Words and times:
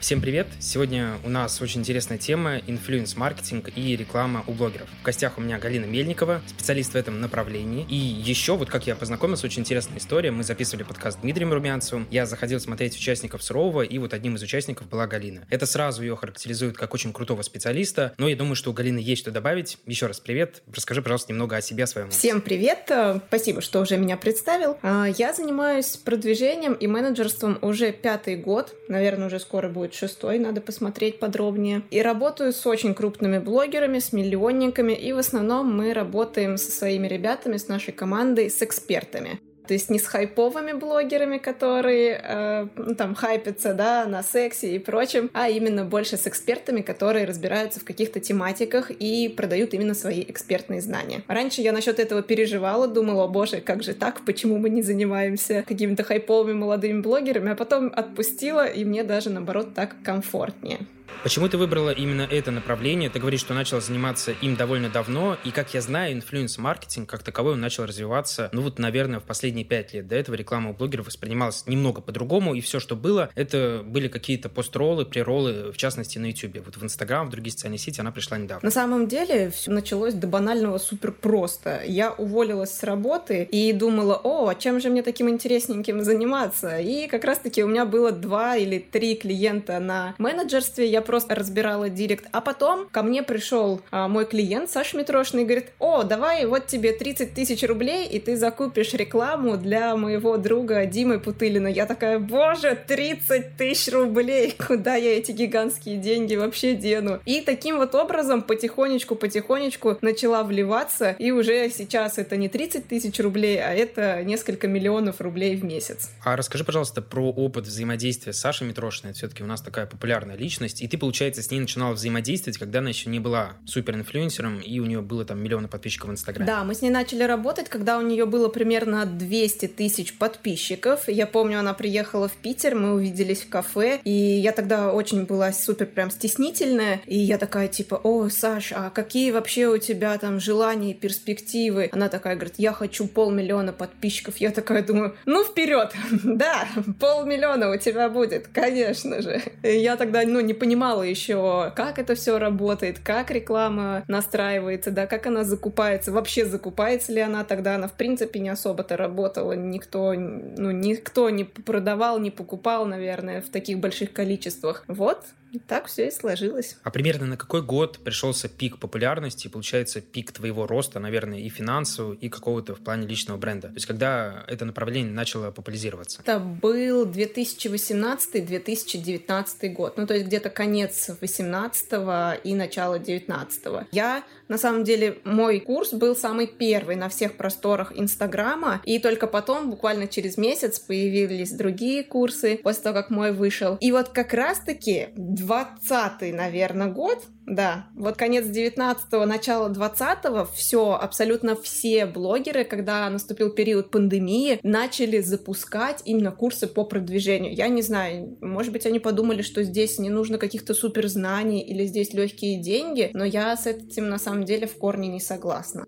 Всем 0.00 0.20
привет! 0.20 0.46
Сегодня 0.60 1.18
у 1.24 1.28
нас 1.28 1.60
очень 1.60 1.80
интересная 1.80 2.18
тема– 2.18 2.58
инфлюенс-маркетинг 2.68 3.70
и 3.74 3.96
реклама 3.96 4.44
у 4.46 4.52
блогеров. 4.52 4.88
В 5.00 5.04
гостях 5.04 5.38
у 5.38 5.40
меня 5.40 5.58
Галина 5.58 5.86
Мельникова, 5.86 6.40
специалист 6.46 6.92
в 6.92 6.94
этом 6.94 7.20
направлении. 7.20 7.84
И 7.88 7.96
еще, 7.96 8.56
вот 8.56 8.70
как 8.70 8.86
я 8.86 8.94
познакомился, 8.94 9.46
очень 9.46 9.62
интересная 9.62 9.98
история. 9.98 10.30
Мы 10.30 10.44
записывали 10.44 10.84
подкаст 10.84 11.18
с 11.18 11.20
Дмитрием 11.20 11.52
Румянцевым. 11.52 12.06
Я 12.12 12.26
заходил 12.26 12.60
смотреть 12.60 12.96
участников 12.96 13.42
Сурового, 13.42 13.82
и 13.82 13.98
вот 13.98 14.14
одним 14.14 14.36
из 14.36 14.42
участников 14.42 14.88
была 14.88 15.08
Галина. 15.08 15.44
Это 15.50 15.66
сразу 15.66 16.02
ее 16.02 16.14
характеризует 16.14 16.76
как 16.76 16.94
очень 16.94 17.12
крутого 17.12 17.42
специалиста, 17.42 18.14
но 18.18 18.28
я 18.28 18.36
думаю, 18.36 18.54
что 18.54 18.70
у 18.70 18.74
Галины 18.74 19.00
есть 19.00 19.22
что 19.22 19.32
добавить. 19.32 19.78
Еще 19.84 20.06
раз 20.06 20.20
привет. 20.20 20.62
Расскажи, 20.72 21.02
пожалуйста, 21.02 21.32
немного 21.32 21.56
о 21.56 21.60
себе, 21.60 21.82
о 21.84 21.86
своем. 21.88 22.10
Всем 22.10 22.40
привет! 22.40 22.88
Спасибо, 23.26 23.60
что 23.60 23.80
уже 23.80 23.96
меня 23.96 24.16
представил. 24.16 24.78
А, 24.82 25.06
я 25.06 25.34
занимаюсь 25.34 25.96
продвижением 25.96 26.74
и 26.74 26.86
менеджерством 26.86 27.58
уже 27.62 27.90
пятый 27.90 28.36
год. 28.36 28.76
Наверное, 28.86 29.26
уже 29.26 29.40
скоро 29.40 29.68
будет 29.68 29.87
будет 29.88 29.94
шестой, 29.94 30.38
надо 30.38 30.60
посмотреть 30.60 31.18
подробнее. 31.18 31.82
И 31.90 32.02
работаю 32.02 32.52
с 32.52 32.66
очень 32.66 32.94
крупными 32.94 33.38
блогерами, 33.38 33.98
с 33.98 34.12
миллионниками, 34.12 34.92
и 34.92 35.12
в 35.12 35.18
основном 35.18 35.74
мы 35.74 35.94
работаем 35.94 36.58
со 36.58 36.70
своими 36.70 37.08
ребятами, 37.08 37.56
с 37.56 37.68
нашей 37.68 37.92
командой, 37.92 38.50
с 38.50 38.62
экспертами. 38.62 39.40
То 39.68 39.74
есть 39.74 39.90
не 39.90 39.98
с 39.98 40.06
хайповыми 40.06 40.72
блогерами, 40.72 41.36
которые 41.36 42.20
э, 42.24 42.66
ну, 42.76 42.94
там 42.94 43.14
хайпятся, 43.14 43.74
да, 43.74 44.06
на 44.06 44.22
сексе 44.22 44.74
и 44.74 44.78
прочем, 44.78 45.30
а 45.34 45.50
именно 45.50 45.84
больше 45.84 46.16
с 46.16 46.26
экспертами, 46.26 46.80
которые 46.80 47.26
разбираются 47.26 47.78
в 47.78 47.84
каких-то 47.84 48.18
тематиках 48.18 48.90
и 48.90 49.28
продают 49.28 49.74
именно 49.74 49.92
свои 49.92 50.24
экспертные 50.26 50.80
знания. 50.80 51.22
Раньше 51.28 51.60
я 51.60 51.72
насчет 51.72 52.00
этого 52.00 52.22
переживала, 52.22 52.88
думала, 52.88 53.26
боже, 53.26 53.60
как 53.60 53.82
же 53.82 53.92
так, 53.92 54.24
почему 54.24 54.56
мы 54.56 54.70
не 54.70 54.80
занимаемся 54.80 55.62
какими-то 55.68 56.02
хайповыми 56.02 56.54
молодыми 56.54 57.02
блогерами, 57.02 57.52
а 57.52 57.54
потом 57.54 57.92
отпустила, 57.94 58.66
и 58.66 58.86
мне 58.86 59.04
даже 59.04 59.28
наоборот 59.28 59.74
так 59.74 59.96
комфортнее. 60.02 60.78
Почему 61.22 61.48
ты 61.48 61.58
выбрала 61.58 61.90
именно 61.90 62.22
это 62.22 62.50
направление? 62.50 63.10
Ты 63.10 63.18
говоришь, 63.18 63.40
что 63.40 63.52
начала 63.52 63.80
заниматься 63.80 64.32
им 64.40 64.54
довольно 64.54 64.88
давно, 64.88 65.36
и, 65.44 65.50
как 65.50 65.74
я 65.74 65.80
знаю, 65.80 66.14
инфлюенс-маркетинг 66.14 67.08
как 67.08 67.22
таковой 67.22 67.54
он 67.54 67.60
начал 67.60 67.86
развиваться, 67.86 68.48
ну 68.52 68.62
вот, 68.62 68.78
наверное, 68.78 69.18
в 69.18 69.24
последние 69.24 69.64
пять 69.64 69.92
лет. 69.92 70.06
До 70.06 70.14
этого 70.14 70.36
реклама 70.36 70.70
у 70.70 70.74
блогеров 70.74 71.06
воспринималась 71.06 71.64
немного 71.66 72.00
по-другому, 72.00 72.54
и 72.54 72.60
все, 72.60 72.78
что 72.78 72.94
было, 72.94 73.30
это 73.34 73.82
были 73.84 74.08
какие-то 74.08 74.48
пост-роллы, 74.48 75.04
прероллы, 75.06 75.72
в 75.72 75.76
частности, 75.76 76.18
на 76.18 76.26
YouTube. 76.26 76.64
Вот 76.64 76.76
в 76.76 76.84
Инстаграм, 76.84 77.26
в 77.26 77.30
другие 77.30 77.52
социальные 77.52 77.78
сети 77.78 78.00
она 78.00 78.12
пришла 78.12 78.38
недавно. 78.38 78.64
На 78.64 78.70
самом 78.70 79.08
деле, 79.08 79.50
все 79.50 79.70
началось 79.70 80.14
до 80.14 80.28
банального 80.28 80.78
супер 80.78 81.12
просто. 81.12 81.82
Я 81.84 82.12
уволилась 82.12 82.70
с 82.70 82.82
работы 82.84 83.42
и 83.42 83.72
думала, 83.72 84.20
о, 84.22 84.48
а 84.48 84.54
чем 84.54 84.80
же 84.80 84.88
мне 84.88 85.02
таким 85.02 85.28
интересненьким 85.28 86.04
заниматься? 86.04 86.78
И 86.78 87.08
как 87.08 87.24
раз-таки 87.24 87.64
у 87.64 87.66
меня 87.66 87.84
было 87.84 88.12
два 88.12 88.56
или 88.56 88.78
три 88.78 89.16
клиента 89.16 89.80
на 89.80 90.14
менеджерстве, 90.18 90.86
я 90.88 90.97
просто 91.02 91.34
разбирала 91.34 91.88
директ. 91.88 92.26
А 92.32 92.40
потом 92.40 92.88
ко 92.90 93.02
мне 93.02 93.22
пришел 93.22 93.80
а, 93.90 94.08
мой 94.08 94.26
клиент 94.26 94.70
Саша 94.70 94.96
Митрошный 94.96 95.42
и 95.42 95.44
говорит, 95.44 95.66
о, 95.78 96.02
давай 96.02 96.46
вот 96.46 96.66
тебе 96.66 96.92
30 96.92 97.34
тысяч 97.34 97.62
рублей, 97.62 98.06
и 98.06 98.18
ты 98.18 98.36
закупишь 98.36 98.92
рекламу 98.94 99.56
для 99.56 99.96
моего 99.96 100.36
друга 100.36 100.86
Димы 100.86 101.20
Путылина. 101.20 101.68
Я 101.68 101.86
такая, 101.86 102.18
боже, 102.18 102.78
30 102.86 103.56
тысяч 103.56 103.92
рублей, 103.92 104.54
куда 104.66 104.96
я 104.96 105.16
эти 105.16 105.32
гигантские 105.32 105.96
деньги 105.96 106.34
вообще 106.34 106.74
дену? 106.74 107.20
И 107.24 107.40
таким 107.40 107.76
вот 107.78 107.94
образом 107.94 108.42
потихонечку-потихонечку 108.42 109.98
начала 110.00 110.42
вливаться, 110.42 111.14
и 111.18 111.30
уже 111.30 111.70
сейчас 111.70 112.18
это 112.18 112.36
не 112.36 112.48
30 112.48 112.88
тысяч 112.88 113.18
рублей, 113.20 113.60
а 113.62 113.72
это 113.72 114.22
несколько 114.24 114.66
миллионов 114.66 115.20
рублей 115.20 115.56
в 115.56 115.64
месяц. 115.64 116.10
А 116.24 116.36
расскажи, 116.36 116.64
пожалуйста, 116.64 117.02
про 117.02 117.30
опыт 117.30 117.66
взаимодействия 117.66 118.32
с 118.32 118.40
Сашей 118.40 118.66
Митрошиной. 118.66 119.12
Все-таки 119.12 119.42
у 119.42 119.46
нас 119.46 119.62
такая 119.62 119.86
популярная 119.86 120.36
личность, 120.36 120.82
и 120.82 120.87
ты 120.88 120.98
получается, 120.98 121.42
с 121.42 121.50
ней 121.50 121.60
начинала 121.60 121.92
взаимодействовать, 121.92 122.58
когда 122.58 122.80
она 122.80 122.88
еще 122.88 123.10
не 123.10 123.20
была 123.20 123.52
супер-инфлюенсером, 123.66 124.60
и 124.60 124.80
у 124.80 124.86
нее 124.86 125.00
было 125.00 125.24
там 125.24 125.42
миллионы 125.42 125.68
подписчиков 125.68 126.10
в 126.10 126.12
Инстаграме. 126.12 126.46
Да, 126.50 126.64
мы 126.64 126.74
с 126.74 126.82
ней 126.82 126.90
начали 126.90 127.22
работать, 127.22 127.68
когда 127.68 127.98
у 127.98 128.02
нее 128.02 128.26
было 128.26 128.48
примерно 128.48 129.06
200 129.06 129.66
тысяч 129.68 130.14
подписчиков. 130.14 131.08
Я 131.08 131.26
помню, 131.26 131.60
она 131.60 131.74
приехала 131.74 132.28
в 132.28 132.36
Питер, 132.36 132.74
мы 132.74 132.94
увиделись 132.94 133.42
в 133.42 133.48
кафе, 133.48 134.00
и 134.04 134.10
я 134.10 134.52
тогда 134.52 134.92
очень 134.92 135.24
была 135.24 135.52
супер 135.52 135.86
прям 135.86 136.10
стеснительная, 136.10 137.00
и 137.06 137.16
я 137.18 137.38
такая 137.38 137.68
типа, 137.68 138.00
о, 138.02 138.28
Саш, 138.28 138.72
а 138.72 138.90
какие 138.90 139.30
вообще 139.30 139.66
у 139.68 139.78
тебя 139.78 140.16
там 140.18 140.40
желания 140.40 140.92
и 140.92 140.94
перспективы? 140.94 141.88
Она 141.92 142.08
такая 142.08 142.34
говорит, 142.34 142.54
я 142.58 142.72
хочу 142.72 143.06
полмиллиона 143.06 143.72
подписчиков. 143.72 144.36
Я 144.38 144.50
такая 144.50 144.82
думаю, 144.82 145.16
ну 145.26 145.44
вперед, 145.44 145.92
да, 146.24 146.68
полмиллиона 147.00 147.70
у 147.70 147.76
тебя 147.76 148.08
будет, 148.08 148.48
конечно 148.48 149.22
же. 149.22 149.42
Я 149.62 149.96
тогда, 149.96 150.22
ну, 150.24 150.40
не 150.40 150.54
понимала, 150.54 150.77
понимала 150.78 151.02
еще, 151.02 151.72
как 151.74 151.98
это 151.98 152.14
все 152.14 152.38
работает, 152.38 153.00
как 153.00 153.32
реклама 153.32 154.04
настраивается, 154.06 154.92
да, 154.92 155.08
как 155.08 155.26
она 155.26 155.42
закупается, 155.42 156.12
вообще 156.12 156.46
закупается 156.46 157.12
ли 157.12 157.20
она 157.20 157.42
тогда, 157.42 157.74
она 157.74 157.88
в 157.88 157.94
принципе 157.94 158.38
не 158.38 158.48
особо-то 158.48 158.96
работала, 158.96 159.54
никто, 159.54 160.12
ну, 160.14 160.70
никто 160.70 161.30
не 161.30 161.42
продавал, 161.42 162.20
не 162.20 162.30
покупал, 162.30 162.86
наверное, 162.86 163.42
в 163.42 163.48
таких 163.48 163.80
больших 163.80 164.12
количествах. 164.12 164.84
Вот, 164.86 165.24
так 165.66 165.86
все 165.86 166.08
и 166.08 166.10
сложилось. 166.10 166.76
А 166.82 166.90
примерно 166.90 167.26
на 167.26 167.36
какой 167.36 167.62
год 167.62 168.00
пришелся 168.00 168.48
пик 168.48 168.78
популярности, 168.78 169.46
получается 169.48 170.00
пик 170.00 170.32
твоего 170.32 170.66
роста, 170.66 170.98
наверное, 171.00 171.38
и 171.38 171.48
финансового, 171.48 172.14
и 172.14 172.28
какого-то 172.28 172.74
в 172.74 172.80
плане 172.80 173.06
личного 173.06 173.38
бренда? 173.38 173.68
То 173.68 173.74
есть 173.74 173.86
когда 173.86 174.44
это 174.46 174.64
направление 174.64 175.12
начало 175.12 175.50
популяризироваться? 175.50 176.20
Это 176.20 176.38
был 176.38 177.06
2018-2019 177.06 179.68
год. 179.70 179.96
Ну, 179.96 180.06
то 180.06 180.14
есть 180.14 180.26
где-то 180.26 180.50
конец 180.50 181.10
18 181.20 182.44
и 182.44 182.54
начало 182.54 182.98
19 182.98 183.66
-го. 183.66 183.86
Я 183.92 184.24
на 184.48 184.56
самом 184.56 184.84
деле, 184.84 185.18
мой 185.24 185.60
курс 185.60 185.92
был 185.92 186.16
самый 186.16 186.46
первый 186.46 186.96
на 186.96 187.08
всех 187.08 187.36
просторах 187.36 187.92
Инстаграма, 187.94 188.80
и 188.84 188.98
только 188.98 189.26
потом, 189.26 189.70
буквально 189.70 190.08
через 190.08 190.38
месяц, 190.38 190.78
появились 190.78 191.52
другие 191.52 192.02
курсы, 192.02 192.58
после 192.62 192.82
того, 192.82 192.94
как 192.94 193.10
мой 193.10 193.32
вышел. 193.32 193.76
И 193.80 193.92
вот 193.92 194.08
как 194.08 194.32
раз-таки 194.32 195.08
20 195.38 196.34
наверное, 196.34 196.88
год, 196.88 197.24
да, 197.46 197.86
вот 197.94 198.16
конец 198.16 198.44
19-го, 198.44 199.24
начало 199.24 199.70
20-го, 199.70 200.48
все, 200.54 200.92
абсолютно 200.92 201.56
все 201.56 202.06
блогеры, 202.06 202.64
когда 202.64 203.08
наступил 203.08 203.50
период 203.50 203.90
пандемии, 203.90 204.60
начали 204.62 205.20
запускать 205.20 206.02
именно 206.04 206.32
курсы 206.32 206.66
по 206.66 206.84
продвижению. 206.84 207.54
Я 207.54 207.68
не 207.68 207.82
знаю, 207.82 208.36
может 208.40 208.72
быть, 208.72 208.86
они 208.86 208.98
подумали, 208.98 209.42
что 209.42 209.62
здесь 209.62 209.98
не 209.98 210.10
нужно 210.10 210.38
каких-то 210.38 210.74
суперзнаний 210.74 211.60
или 211.60 211.86
здесь 211.86 212.12
легкие 212.12 212.60
деньги, 212.60 213.10
но 213.14 213.24
я 213.24 213.56
с 213.56 213.66
этим 213.66 214.08
на 214.08 214.18
самом 214.18 214.44
деле 214.44 214.66
в 214.66 214.76
корне 214.76 215.08
не 215.08 215.20
согласна 215.20 215.86